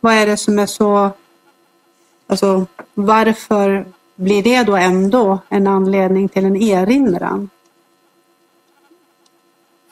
Vad 0.00 0.14
är 0.14 0.26
det 0.26 0.36
som 0.36 0.58
är 0.58 0.66
så... 0.66 1.10
Alltså 2.26 2.66
varför 2.94 3.86
blir 4.18 4.42
det 4.42 4.62
då 4.62 4.76
ändå 4.76 5.38
en 5.48 5.66
anledning 5.66 6.28
till 6.28 6.44
en 6.44 6.56
erinran? 6.56 7.50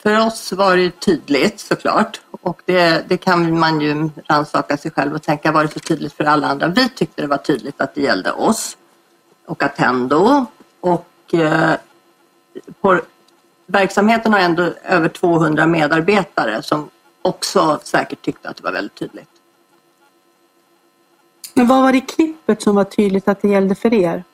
För 0.02 0.26
oss 0.26 0.52
var 0.52 0.76
det 0.76 1.00
tydligt 1.00 1.60
såklart 1.60 2.20
Och 2.30 2.62
det, 2.64 3.04
det 3.08 3.16
kan 3.16 3.58
man 3.58 3.80
ju 3.80 4.10
rannsaka 4.28 4.76
sig 4.76 4.90
själv 4.90 5.14
och 5.14 5.22
tänka, 5.22 5.52
var 5.52 5.64
det 5.64 5.72
så 5.72 5.80
tydligt 5.80 6.12
för 6.12 6.24
alla 6.24 6.46
andra? 6.46 6.68
Vi 6.68 6.88
tyckte 6.88 7.22
det 7.22 7.28
var 7.28 7.36
tydligt 7.36 7.80
att 7.80 7.94
det 7.94 8.00
gällde 8.00 8.32
oss 8.32 8.76
och 9.46 9.62
Attendo. 9.62 10.46
Och 10.80 11.34
eh, 11.34 11.74
på, 12.80 13.00
verksamheten 13.66 14.32
har 14.32 14.40
ändå 14.40 14.72
över 14.84 15.08
200 15.08 15.66
medarbetare 15.66 16.62
som 16.62 16.90
också 17.22 17.80
säkert 17.82 18.22
tyckte 18.22 18.48
att 18.48 18.56
det 18.56 18.62
var 18.62 18.72
väldigt 18.72 18.94
tydligt. 18.94 19.36
Men 21.56 21.66
vad 21.66 21.82
var 21.82 21.92
det 21.92 21.98
i 21.98 22.00
klippet 22.00 22.62
som 22.62 22.74
var 22.74 22.84
tydligt 22.84 23.28
att 23.28 23.42
det 23.42 23.48
gällde 23.48 23.74
för 23.74 23.94
er? 23.94 24.24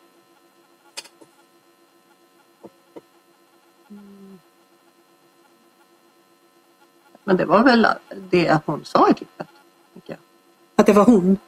Men 7.25 7.37
det 7.37 7.45
var 7.45 7.65
väl 7.65 7.87
det 8.31 8.59
hon 8.67 8.85
sa 8.85 9.11
i 9.11 9.15
klippet. 9.15 9.47
Att 10.77 10.87
det 10.87 10.93
var 10.93 11.05
hon? 11.05 11.39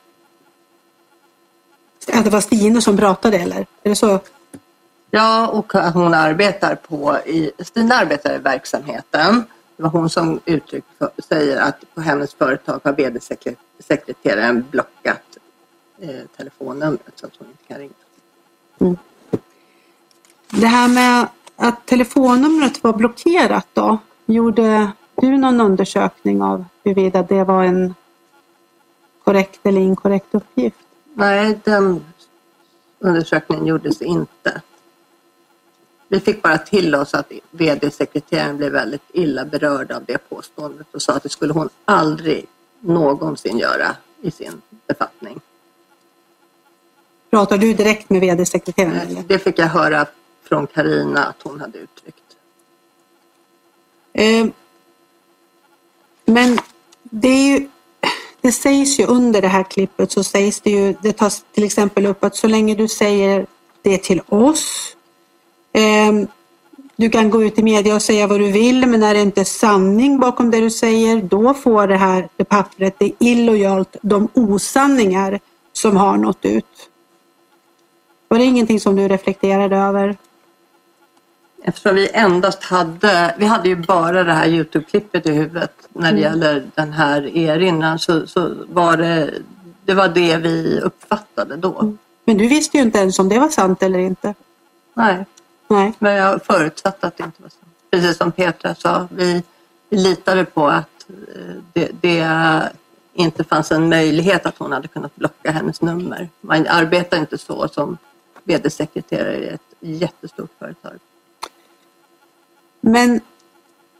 Att 2.12 2.24
det 2.24 2.30
var 2.30 2.40
Stine 2.40 2.80
som 2.80 2.96
pratade 2.96 3.38
eller? 3.38 3.60
Är 3.82 3.88
det 3.88 3.96
så? 3.96 4.20
Ja, 5.10 5.48
och 5.48 5.74
att 5.74 5.94
hon 5.94 6.14
arbetar 6.14 6.74
på, 6.74 7.18
i, 7.26 7.50
Stina 7.58 7.94
arbetar 7.94 8.34
i 8.34 8.38
verksamheten. 8.38 9.44
Det 9.76 9.82
var 9.82 9.90
hon 9.90 10.10
som 10.10 10.40
uttryck 10.44 10.84
för, 10.98 11.10
säger 11.28 11.60
att 11.60 11.94
på 11.94 12.00
hennes 12.00 12.34
företag 12.34 12.80
har 12.84 12.92
vd-sekreteraren 12.92 14.64
blockat 14.70 15.33
eh, 15.98 16.26
telefonnumret 16.36 17.12
så 17.14 17.26
att 17.26 17.36
hon 17.38 17.48
inte 17.48 17.64
kan 17.64 17.78
ringa. 17.78 17.92
Mm. 18.78 18.96
Det 20.50 20.66
här 20.66 20.88
med 20.88 21.28
att 21.56 21.86
telefonnumret 21.86 22.84
var 22.84 22.92
blockerat 22.92 23.68
då. 23.72 23.98
Gjorde 24.26 24.92
du 25.14 25.38
någon 25.38 25.60
undersökning 25.60 26.42
av 26.42 26.64
huruvida 26.84 27.22
det 27.22 27.44
var 27.44 27.64
en 27.64 27.94
korrekt 29.24 29.60
eller 29.62 29.80
inkorrekt 29.80 30.34
uppgift? 30.34 30.78
Nej, 31.14 31.58
den 31.64 32.04
undersökningen 32.98 33.66
gjordes 33.66 34.02
inte. 34.02 34.62
Vi 36.08 36.20
fick 36.20 36.42
bara 36.42 36.58
till 36.58 36.94
oss 36.94 37.14
att 37.14 37.32
vd-sekreteraren 37.50 38.56
blev 38.56 38.72
väldigt 38.72 39.02
illa 39.12 39.44
berörd 39.44 39.92
av 39.92 40.04
det 40.04 40.18
påståendet 40.28 40.86
och 40.92 41.02
sa 41.02 41.12
att 41.12 41.22
det 41.22 41.28
skulle 41.28 41.52
hon 41.52 41.68
aldrig 41.84 42.46
någonsin 42.80 43.58
göra 43.58 43.96
i 44.20 44.30
sin 44.30 44.62
befattning. 44.86 45.40
Pratar 47.34 47.58
du 47.58 47.74
direkt 47.74 48.10
med 48.10 48.20
vd-sekreteraren? 48.20 49.24
Det 49.26 49.38
fick 49.38 49.58
jag 49.58 49.66
höra 49.66 50.06
från 50.48 50.66
Karina 50.66 51.24
att 51.24 51.42
hon 51.42 51.60
hade 51.60 51.78
uttryckt. 51.78 52.24
Eh, 54.12 54.46
men 56.24 56.58
det 57.02 57.28
är 57.28 57.46
ju, 57.46 57.68
det 58.40 58.52
sägs 58.52 59.00
ju 59.00 59.06
under 59.06 59.42
det 59.42 59.48
här 59.48 59.62
klippet 59.62 60.12
så 60.12 60.24
sägs 60.24 60.60
det 60.60 60.70
ju, 60.70 60.94
det 61.02 61.12
tas 61.12 61.44
till 61.52 61.64
exempel 61.64 62.06
upp 62.06 62.24
att 62.24 62.36
så 62.36 62.48
länge 62.48 62.74
du 62.74 62.88
säger 62.88 63.46
det 63.82 63.98
till 63.98 64.20
oss, 64.28 64.96
eh, 65.72 66.12
du 66.96 67.10
kan 67.10 67.30
gå 67.30 67.44
ut 67.44 67.58
i 67.58 67.62
media 67.62 67.94
och 67.94 68.02
säga 68.02 68.26
vad 68.26 68.40
du 68.40 68.52
vill 68.52 68.86
men 68.86 69.00
när 69.00 69.14
det 69.14 69.20
inte 69.20 69.40
är 69.40 69.44
sanning 69.44 70.18
bakom 70.18 70.50
det 70.50 70.60
du 70.60 70.70
säger 70.70 71.22
då 71.22 71.54
får 71.54 71.86
det 71.86 71.96
här 71.96 72.28
det 72.36 72.44
pappret, 72.44 72.94
det 72.98 73.04
är 73.04 73.12
illojalt, 73.18 73.96
de 74.02 74.28
osanningar 74.34 75.40
som 75.72 75.96
har 75.96 76.16
nått 76.16 76.44
ut. 76.44 76.90
Var 78.34 78.38
det 78.38 78.44
ingenting 78.44 78.80
som 78.80 78.96
du 78.96 79.08
reflekterade 79.08 79.76
över? 79.76 80.16
Eftersom 81.62 81.94
vi 81.94 82.10
endast 82.12 82.62
hade, 82.64 83.34
vi 83.38 83.44
hade 83.46 83.68
ju 83.68 83.76
bara 83.76 84.24
det 84.24 84.32
här 84.32 84.46
Youtube-klippet 84.48 85.26
i 85.26 85.32
huvudet 85.32 85.72
när 85.92 86.12
det 86.12 86.18
Mm. 86.18 86.22
gäller 86.22 86.64
den 86.74 86.92
här 86.92 87.36
erinran 87.36 87.98
så, 87.98 88.26
så 88.26 88.54
var 88.68 88.96
det, 88.96 89.30
det 89.84 89.94
var 89.94 90.08
det 90.08 90.36
vi 90.36 90.80
uppfattade 90.80 91.56
då. 91.56 91.96
Men 92.24 92.36
du 92.38 92.48
visste 92.48 92.76
ju 92.76 92.82
inte 92.82 92.98
ens 92.98 93.18
om 93.18 93.28
det 93.28 93.38
var 93.38 93.48
sant 93.48 93.82
eller 93.82 93.98
inte. 93.98 94.34
Nej. 94.94 95.26
Nej. 95.68 95.92
Men 95.98 96.14
jag 96.14 96.44
förutsatte 96.44 97.06
att 97.06 97.16
det 97.16 97.24
inte 97.24 97.42
var 97.42 97.48
sant. 97.48 97.74
Precis 97.90 98.16
som 98.16 98.32
Petra 98.32 98.74
sa, 98.74 99.08
vi, 99.10 99.42
vi 99.90 99.96
litade 99.96 100.44
på 100.44 100.66
att 100.68 101.06
eh, 101.08 101.54
det, 101.72 101.88
det 102.00 102.28
inte 103.14 103.44
fanns 103.44 103.72
en 103.72 103.88
möjlighet 103.88 104.46
att 104.46 104.58
hon 104.58 104.72
hade 104.72 104.88
kunnat 104.88 105.16
blocka 105.16 105.50
hennes 105.50 105.80
nummer. 105.80 106.28
Man 106.40 106.66
arbetar 106.68 107.16
inte 107.18 107.38
så 107.38 107.68
som 107.68 107.98
vd-sekreterare 108.44 109.36
i 109.36 109.48
ett 109.48 109.60
jättestort 109.80 110.50
företag. 110.58 110.98
Men 112.80 113.20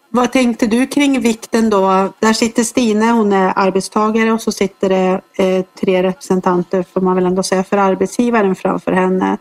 vad 0.09 0.33
tänkte 0.33 0.66
du 0.66 0.87
kring 0.87 1.20
vikten 1.20 1.70
då? 1.70 2.12
Där 2.18 2.33
sitter 2.33 2.62
Stine, 2.62 3.11
hon 3.11 3.33
är 3.33 3.52
arbetstagare 3.57 4.33
och 4.33 4.42
så 4.42 4.52
sitter 4.52 4.88
det 4.88 5.20
eh, 5.44 5.64
tre 5.80 6.02
representanter, 6.02 6.83
får 6.83 7.00
man 7.00 7.14
väl 7.14 7.26
ändå 7.26 7.42
säga, 7.42 7.64
för 7.64 7.76
arbetsgivaren 7.76 8.54
framför 8.54 8.92
henne. 8.92 9.38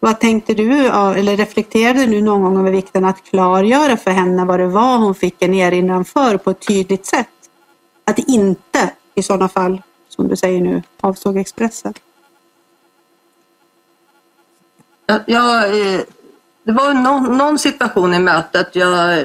Vad 0.00 0.20
tänkte 0.20 0.54
du, 0.54 0.86
eller 0.86 1.36
reflekterade 1.36 2.06
du 2.06 2.22
någon 2.22 2.42
gång 2.42 2.58
över 2.58 2.70
vikten 2.70 3.04
att 3.04 3.24
klargöra 3.24 3.96
för 3.96 4.10
henne 4.10 4.44
vad 4.44 4.60
det 4.60 4.66
var 4.66 4.98
hon 4.98 5.14
fick 5.14 5.42
en 5.42 5.54
erinran 5.54 6.04
för 6.04 6.36
på 6.36 6.50
ett 6.50 6.66
tydligt 6.66 7.06
sätt? 7.06 7.28
Att 8.04 8.16
det 8.16 8.30
inte 8.30 8.90
i 9.14 9.22
sådana 9.22 9.48
fall, 9.48 9.82
som 10.08 10.28
du 10.28 10.36
säger 10.36 10.60
nu, 10.60 10.82
avsåg 11.00 11.36
Expressen? 11.36 11.94
Jag, 15.06 15.20
jag, 15.26 15.70
det 16.64 16.72
var 16.72 16.94
någon, 16.94 17.38
någon 17.38 17.58
situation 17.58 18.14
i 18.14 18.18
mötet 18.18 18.68
jag 18.72 19.18
eh, 19.18 19.24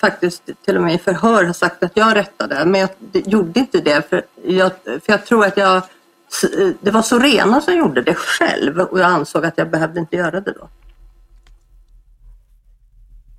faktiskt 0.00 0.42
till 0.64 0.76
och 0.76 0.82
med 0.82 0.94
i 0.94 0.98
förhör 0.98 1.44
har 1.44 1.52
sagt 1.52 1.82
att 1.82 1.92
jag 1.94 2.16
rättade 2.16 2.64
men 2.64 2.80
jag 2.80 2.90
gjorde 3.12 3.60
inte 3.60 3.80
det 3.80 4.08
för 4.08 4.22
jag, 4.44 4.72
för 4.84 5.02
jag 5.06 5.26
tror 5.26 5.44
att 5.44 5.56
jag 5.56 5.76
eh, 5.76 6.68
det 6.80 6.90
var 6.90 7.02
Sorena 7.02 7.60
som 7.60 7.76
gjorde 7.76 8.02
det 8.02 8.14
själv 8.14 8.80
och 8.80 9.00
jag 9.00 9.10
ansåg 9.10 9.44
att 9.44 9.58
jag 9.58 9.70
behövde 9.70 10.00
inte 10.00 10.16
göra 10.16 10.40
det 10.40 10.52
då. 10.52 10.68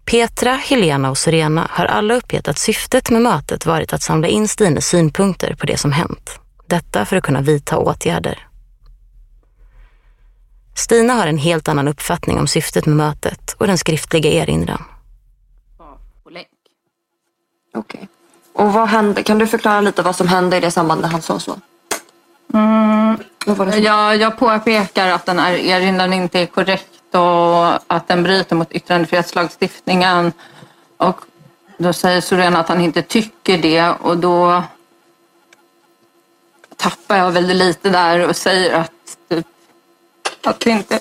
Petra, 0.05 0.51
Helena 0.51 1.09
och 1.09 1.17
Sorena 1.17 1.67
har 1.69 1.85
alla 1.85 2.13
uppgett 2.13 2.47
att 2.47 2.57
syftet 2.57 3.09
med 3.09 3.21
mötet 3.21 3.65
varit 3.65 3.93
att 3.93 4.01
samla 4.01 4.27
in 4.27 4.47
Stines 4.47 4.87
synpunkter 4.87 5.55
på 5.55 5.65
det 5.65 5.77
som 5.77 5.91
hänt. 5.91 6.39
Detta 6.65 7.05
för 7.05 7.15
att 7.15 7.23
kunna 7.23 7.41
vidta 7.41 7.77
åtgärder. 7.77 8.47
Stina 10.75 11.13
har 11.13 11.27
en 11.27 11.37
helt 11.37 11.67
annan 11.67 11.87
uppfattning 11.87 12.39
om 12.39 12.47
syftet 12.47 12.85
med 12.85 12.95
mötet 12.95 13.55
och 13.57 13.67
den 13.67 13.77
skriftliga 13.77 14.31
erinran. 14.31 14.83
Okej. 17.73 18.07
Och 18.53 18.73
vad 18.73 18.87
hände? 18.89 19.23
Kan 19.23 19.37
du 19.37 19.47
förklara 19.47 19.81
lite 19.81 20.01
vad 20.01 20.15
som 20.15 20.27
hände 20.27 20.57
i 20.57 20.59
det 20.59 20.71
samband 20.71 21.01
när 21.01 21.07
han 21.09 21.21
sa 21.21 21.39
så? 21.39 21.55
Mm. 22.53 23.17
Vad 23.45 23.57
var 23.57 23.65
det 23.65 23.71
som- 23.71 23.81
Jag, 23.83 24.17
jag 24.17 24.37
påpekar 24.37 25.07
att 25.07 25.25
den 25.25 25.39
här 25.39 25.53
erinran 25.53 26.13
inte 26.13 26.39
är 26.39 26.45
korrekt 26.45 27.15
och 27.15 27.93
att 27.93 28.07
den 28.07 28.23
bryter 28.23 28.55
mot 28.55 28.71
yttrandefrihetslagstiftningen. 28.71 30.31
Och 30.97 31.21
då 31.77 31.93
säger 31.93 32.21
Sorena 32.21 32.59
att 32.59 32.67
han 32.69 32.81
inte 32.81 33.01
tycker 33.01 33.57
det 33.57 33.89
och 33.89 34.17
då 34.17 34.63
tappar 36.75 37.17
jag 37.17 37.31
väldigt 37.31 37.57
lite 37.57 37.89
där 37.89 38.27
och 38.27 38.35
säger 38.35 38.73
att, 38.79 38.91
typ, 39.29 39.47
att 40.47 40.59
det 40.59 40.69
inte... 40.69 40.99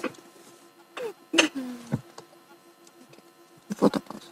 Du 3.66 3.74
får 3.74 3.88
ta 3.88 3.98
paus. 3.98 4.30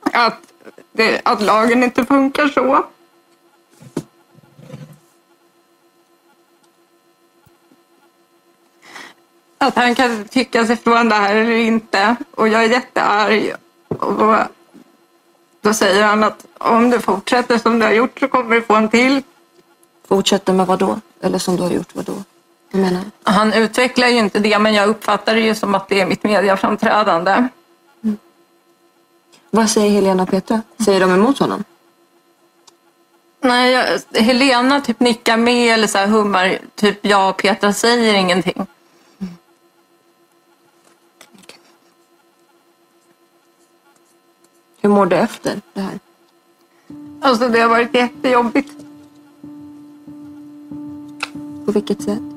Att, 0.00 0.52
det, 0.92 1.20
att 1.24 1.42
lagen 1.42 1.82
inte 1.82 2.04
funkar 2.04 2.48
så. 2.48 2.86
Att 9.58 9.74
han 9.74 9.94
kan 9.94 10.24
tycka 10.24 10.66
sig 10.66 10.76
från 10.76 11.08
det 11.08 11.14
här 11.14 11.36
eller 11.36 11.56
inte. 11.56 12.16
Och 12.30 12.48
jag 12.48 12.64
är 12.64 12.68
jättearg. 12.68 13.52
Och 13.88 14.36
då 15.60 15.74
säger 15.74 16.02
han 16.02 16.24
att 16.24 16.46
om 16.58 16.90
du 16.90 17.00
fortsätter 17.00 17.58
som 17.58 17.78
du 17.78 17.84
har 17.84 17.92
gjort 17.92 18.20
så 18.20 18.28
kommer 18.28 18.54
du 18.54 18.62
få 18.62 18.74
en 18.74 18.88
till. 18.88 19.22
Fortsätter 20.08 20.52
med 20.52 20.66
vad 20.66 20.78
då? 20.78 21.00
Eller 21.20 21.38
som 21.38 21.56
du 21.56 21.62
har 21.62 21.70
gjort 21.70 21.94
vad 21.94 22.04
då? 22.04 22.24
Han 23.22 23.52
utvecklar 23.52 24.08
ju 24.08 24.18
inte 24.18 24.38
det 24.38 24.58
men 24.58 24.74
jag 24.74 24.88
uppfattar 24.88 25.34
det 25.34 25.40
ju 25.40 25.54
som 25.54 25.74
att 25.74 25.88
det 25.88 26.00
är 26.00 26.06
mitt 26.06 26.22
mediaframträdande. 26.22 27.48
Vad 29.50 29.70
säger 29.70 29.90
Helena 29.90 30.22
och 30.22 30.28
Petra? 30.28 30.62
Säger 30.84 31.00
de 31.00 31.10
emot 31.12 31.38
honom? 31.38 31.64
Nej, 33.40 33.72
jag, 33.72 34.20
Helena 34.20 34.80
typ 34.80 35.00
nickar 35.00 35.36
med 35.36 35.74
eller 35.74 35.86
så 35.86 36.06
hummar. 36.06 36.58
Typ 36.74 37.06
jag 37.06 37.30
och 37.30 37.36
Petra 37.36 37.72
säger 37.72 38.14
ingenting. 38.14 38.66
Hur 44.80 44.88
mår 44.88 45.06
du 45.06 45.16
efter 45.16 45.60
det 45.74 45.80
här? 45.80 45.98
Alltså 47.20 47.48
det 47.48 47.60
har 47.60 47.68
varit 47.68 47.94
jättejobbigt. 47.94 48.72
På 51.66 51.72
vilket 51.72 52.02
sätt? 52.02 52.27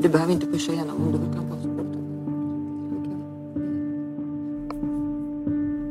Du 0.00 0.08
behöver 0.08 0.32
inte 0.32 0.46
pusha 0.46 0.72
igenom 0.72 0.96
om 0.96 1.12
du 1.12 1.18
vill 1.18 1.28
ta 1.28 1.42
paus. 1.42 1.58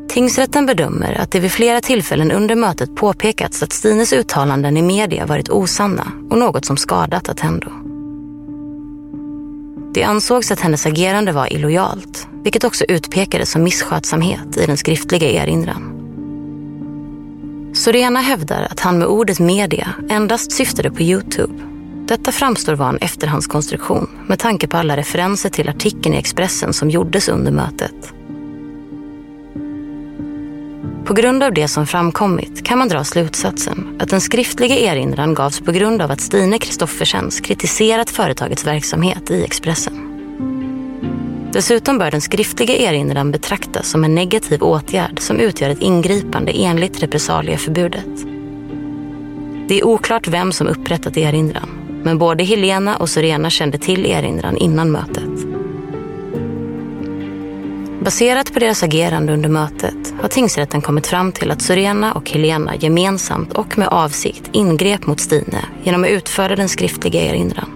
Tingsrätten 0.10 0.66
bedömer 0.66 1.14
att 1.14 1.32
det 1.32 1.40
vid 1.40 1.52
flera 1.52 1.82
tillfällen 1.82 2.32
under 2.32 2.56
mötet 2.56 2.96
påpekats 2.96 3.64
att 3.64 3.74
Stines 3.74 4.14
uttalanden 4.14 4.78
i 4.78 4.82
media 4.82 5.26
varit 5.26 5.50
osanna 5.50 6.12
och 6.30 6.38
något 6.38 6.66
som 6.66 6.78
skadat 6.78 7.30
Attendo. 7.30 7.72
Det 9.94 10.04
ansågs 10.04 10.52
att 10.52 10.60
hennes 10.60 10.86
agerande 10.86 11.32
var 11.32 11.54
illojalt, 11.54 12.28
vilket 12.44 12.64
också 12.64 12.86
utpekades 12.86 13.52
som 13.52 13.64
misskötsamhet 13.64 14.58
i 14.58 14.66
den 14.66 14.78
skriftliga 14.78 15.30
erinran. 15.30 15.94
Sorena 17.74 18.20
hävdar 18.20 18.68
att 18.72 18.80
han 18.80 18.98
med 18.98 19.08
ordet 19.08 19.40
media 19.40 19.88
endast 20.10 20.52
syftade 20.52 20.92
på 20.92 21.02
Youtube. 21.02 21.54
Detta 22.08 22.32
framstår 22.32 22.74
vara 22.74 22.90
en 22.90 22.98
efterhandskonstruktion 22.98 24.10
med 24.28 24.40
tanke 24.40 24.68
på 24.68 24.78
alla 24.78 24.98
referenser 24.98 25.50
till 25.50 25.70
artikeln 25.70 26.16
i 26.16 26.18
Expressen 26.18 26.74
som 26.74 26.90
gjordes 26.90 27.30
under 27.30 27.52
mötet. 27.52 28.14
På 31.06 31.14
grund 31.14 31.44
av 31.44 31.54
det 31.54 31.68
som 31.68 31.88
framkommit 31.88 32.66
kan 32.66 32.78
man 32.78 32.88
dra 32.88 33.04
slutsatsen 33.04 33.98
att 34.00 34.10
den 34.10 34.22
skriftliga 34.22 34.78
erinran 34.78 35.34
gavs 35.34 35.60
på 35.60 35.72
grund 35.72 36.02
av 36.02 36.12
att 36.12 36.22
Stine 36.22 36.60
Kristoffersens 36.60 37.40
kritiserat 37.40 38.10
företagets 38.10 38.68
verksamhet 38.68 39.32
i 39.32 39.44
Expressen. 39.44 40.04
Dessutom 41.54 41.98
bör 41.98 42.12
den 42.12 42.22
skriftliga 42.22 42.78
erinran 42.78 43.32
betraktas 43.32 43.90
som 43.90 44.04
en 44.04 44.16
negativ 44.16 44.64
åtgärd 44.64 45.20
som 45.20 45.40
utgör 45.40 45.70
ett 45.70 45.82
ingripande 45.82 46.52
enligt 46.52 47.04
repressalieförbudet. 47.04 48.26
Det 49.68 49.80
är 49.80 49.86
oklart 49.86 50.28
vem 50.28 50.52
som 50.52 50.68
upprättat 50.68 51.18
erinran, 51.18 51.77
men 52.08 52.18
både 52.18 52.44
Helena 52.44 52.98
och 52.98 53.10
Sorena 53.10 53.50
kände 53.50 53.78
till 53.78 54.06
erinran 54.06 54.58
innan 54.58 54.92
mötet. 54.92 55.48
Baserat 58.04 58.54
på 58.54 58.60
deras 58.60 58.84
agerande 58.84 59.34
under 59.34 59.50
mötet 59.50 60.14
har 60.22 60.28
tingsrätten 60.28 60.82
kommit 60.82 61.08
fram 61.08 61.32
till 61.32 61.52
att 61.52 61.62
Sorena 61.62 62.14
och 62.14 62.30
Helena 62.30 62.76
gemensamt 62.76 63.54
och 63.54 63.78
med 63.78 63.88
avsikt 63.88 64.50
ingrep 64.52 65.08
mot 65.08 65.20
Stine 65.20 65.66
genom 65.84 66.04
att 66.04 66.10
utföra 66.10 66.56
den 66.56 66.70
skriftliga 66.70 67.22
erinran. 67.22 67.72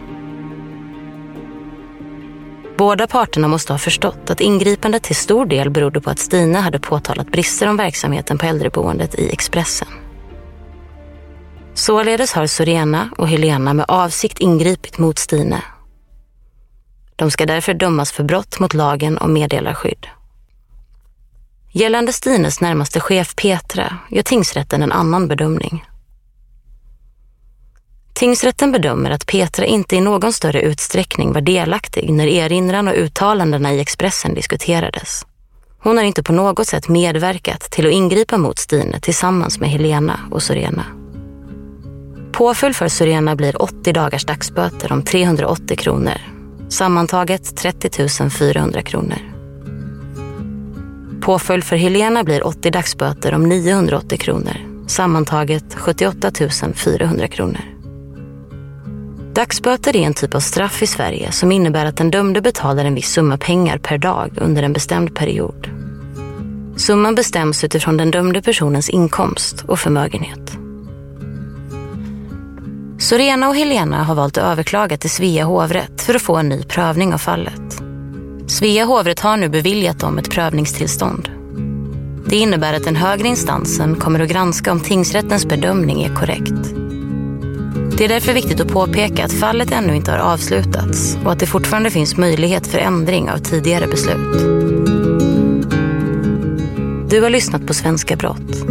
Båda 2.77 3.07
parterna 3.07 3.47
måste 3.47 3.73
ha 3.73 3.77
förstått 3.77 4.29
att 4.29 4.41
ingripandet 4.41 5.03
till 5.03 5.15
stor 5.15 5.45
del 5.45 5.69
berodde 5.69 6.01
på 6.01 6.09
att 6.09 6.19
Stine 6.19 6.59
hade 6.59 6.79
påtalat 6.79 7.27
brister 7.27 7.67
om 7.67 7.77
verksamheten 7.77 8.37
på 8.37 8.45
äldreboendet 8.45 9.15
i 9.15 9.29
Expressen. 9.31 9.87
Således 11.81 12.33
har 12.33 12.47
Sorena 12.47 13.09
och 13.17 13.29
Helena 13.29 13.73
med 13.73 13.85
avsikt 13.87 14.39
ingripit 14.39 14.97
mot 14.97 15.19
Stine. 15.19 15.61
De 17.15 17.31
ska 17.31 17.45
därför 17.45 17.73
dömas 17.73 18.11
för 18.11 18.23
brott 18.23 18.59
mot 18.59 18.73
lagen 18.73 19.17
om 19.17 19.33
meddelarskydd. 19.33 20.07
Gällande 21.71 22.13
Stines 22.13 22.61
närmaste 22.61 22.99
chef 22.99 23.35
Petra 23.35 23.97
gör 24.09 24.23
tingsrätten 24.23 24.81
en 24.81 24.91
annan 24.91 25.27
bedömning. 25.27 25.85
Tingsrätten 28.13 28.71
bedömer 28.71 29.11
att 29.11 29.27
Petra 29.27 29.65
inte 29.65 29.95
i 29.95 30.01
någon 30.01 30.33
större 30.33 30.61
utsträckning 30.61 31.33
var 31.33 31.41
delaktig 31.41 32.13
när 32.13 32.27
erinran 32.27 32.87
och 32.87 32.95
uttalandena 32.97 33.73
i 33.73 33.79
Expressen 33.79 34.33
diskuterades. 34.33 35.25
Hon 35.79 35.97
har 35.97 36.03
inte 36.03 36.23
på 36.23 36.33
något 36.33 36.67
sätt 36.67 36.87
medverkat 36.87 37.61
till 37.61 37.87
att 37.87 37.93
ingripa 37.93 38.37
mot 38.37 38.59
Stine 38.59 38.99
tillsammans 38.99 39.59
med 39.59 39.69
Helena 39.69 40.19
och 40.31 40.43
Sorena. 40.43 40.85
Påföljd 42.31 42.75
för 42.75 42.87
Syrena 42.87 43.35
blir 43.35 43.61
80 43.61 43.93
dagars 43.93 44.25
dagsböter 44.25 44.91
om 44.91 45.03
380 45.03 45.77
kronor. 45.77 46.17
Sammantaget 46.69 47.57
30 47.57 48.29
400 48.29 48.81
kronor. 48.81 49.17
Påföljd 51.21 51.63
för 51.63 51.75
Helena 51.75 52.23
blir 52.23 52.47
80 52.47 52.71
dagsböter 52.71 53.33
om 53.33 53.49
980 53.49 54.17
kronor. 54.17 54.87
Sammantaget 54.87 55.75
78 55.75 56.31
400 56.75 57.27
kronor. 57.27 57.61
Dagsböter 59.33 59.95
är 59.95 60.01
en 60.01 60.13
typ 60.13 60.35
av 60.35 60.39
straff 60.39 60.83
i 60.83 60.87
Sverige 60.87 61.31
som 61.31 61.51
innebär 61.51 61.85
att 61.85 61.97
den 61.97 62.11
dömde 62.11 62.41
betalar 62.41 62.85
en 62.85 62.95
viss 62.95 63.11
summa 63.11 63.37
pengar 63.37 63.77
per 63.77 63.97
dag 63.97 64.31
under 64.37 64.63
en 64.63 64.73
bestämd 64.73 65.15
period. 65.15 65.69
Summan 66.75 67.15
bestäms 67.15 67.63
utifrån 67.63 67.97
den 67.97 68.11
dömde 68.11 68.41
personens 68.41 68.89
inkomst 68.89 69.63
och 69.67 69.79
förmögenhet. 69.79 70.60
Sorena 73.01 73.49
och 73.49 73.55
Helena 73.55 74.03
har 74.03 74.15
valt 74.15 74.37
att 74.37 74.43
överklaga 74.43 74.97
till 74.97 75.09
Svea 75.09 75.45
hovrätt 75.45 76.01
för 76.01 76.15
att 76.15 76.21
få 76.21 76.35
en 76.35 76.49
ny 76.49 76.63
prövning 76.63 77.13
av 77.13 77.17
fallet. 77.17 77.83
Svea 78.47 78.85
hovrätt 78.85 79.19
har 79.19 79.37
nu 79.37 79.49
beviljat 79.49 79.99
dem 79.99 80.17
ett 80.17 80.29
prövningstillstånd. 80.29 81.29
Det 82.25 82.35
innebär 82.35 82.73
att 82.73 82.83
den 82.83 82.95
högre 82.95 83.27
instansen 83.27 83.95
kommer 83.95 84.19
att 84.19 84.29
granska 84.29 84.71
om 84.71 84.79
tingsrättens 84.79 85.45
bedömning 85.45 86.03
är 86.03 86.15
korrekt. 86.15 86.75
Det 87.97 88.05
är 88.05 88.09
därför 88.09 88.33
viktigt 88.33 88.61
att 88.61 88.67
påpeka 88.67 89.25
att 89.25 89.33
fallet 89.33 89.71
ännu 89.71 89.95
inte 89.95 90.11
har 90.11 90.19
avslutats 90.19 91.17
och 91.25 91.31
att 91.31 91.39
det 91.39 91.45
fortfarande 91.45 91.91
finns 91.91 92.17
möjlighet 92.17 92.67
för 92.67 92.79
ändring 92.79 93.29
av 93.29 93.37
tidigare 93.37 93.87
beslut. 93.87 94.41
Du 97.09 97.21
har 97.21 97.29
lyssnat 97.29 97.67
på 97.67 97.73
Svenska 97.73 98.15
Brott. 98.15 98.65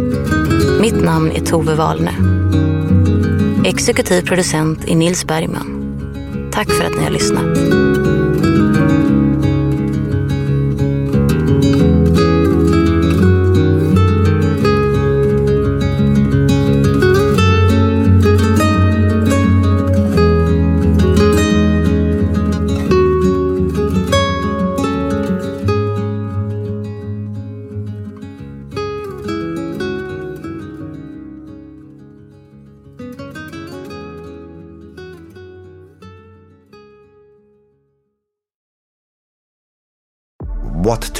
Mitt 0.81 1.03
namn 1.03 1.31
är 1.31 1.45
Tove 1.45 1.75
Wahlne. 1.75 2.11
Exekutiv 3.65 4.21
producent 4.21 4.87
är 4.87 4.95
Nils 4.95 5.25
Bergman. 5.25 5.97
Tack 6.51 6.71
för 6.71 6.83
att 6.83 6.97
ni 6.97 7.03
har 7.03 7.11
lyssnat. 7.11 7.57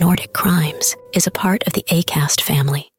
Nordic 0.00 0.32
Crimes 0.32 0.96
is 1.12 1.26
a 1.26 1.30
part 1.30 1.62
of 1.66 1.74
the 1.74 1.82
ACAST 1.82 2.40
family. 2.40 2.89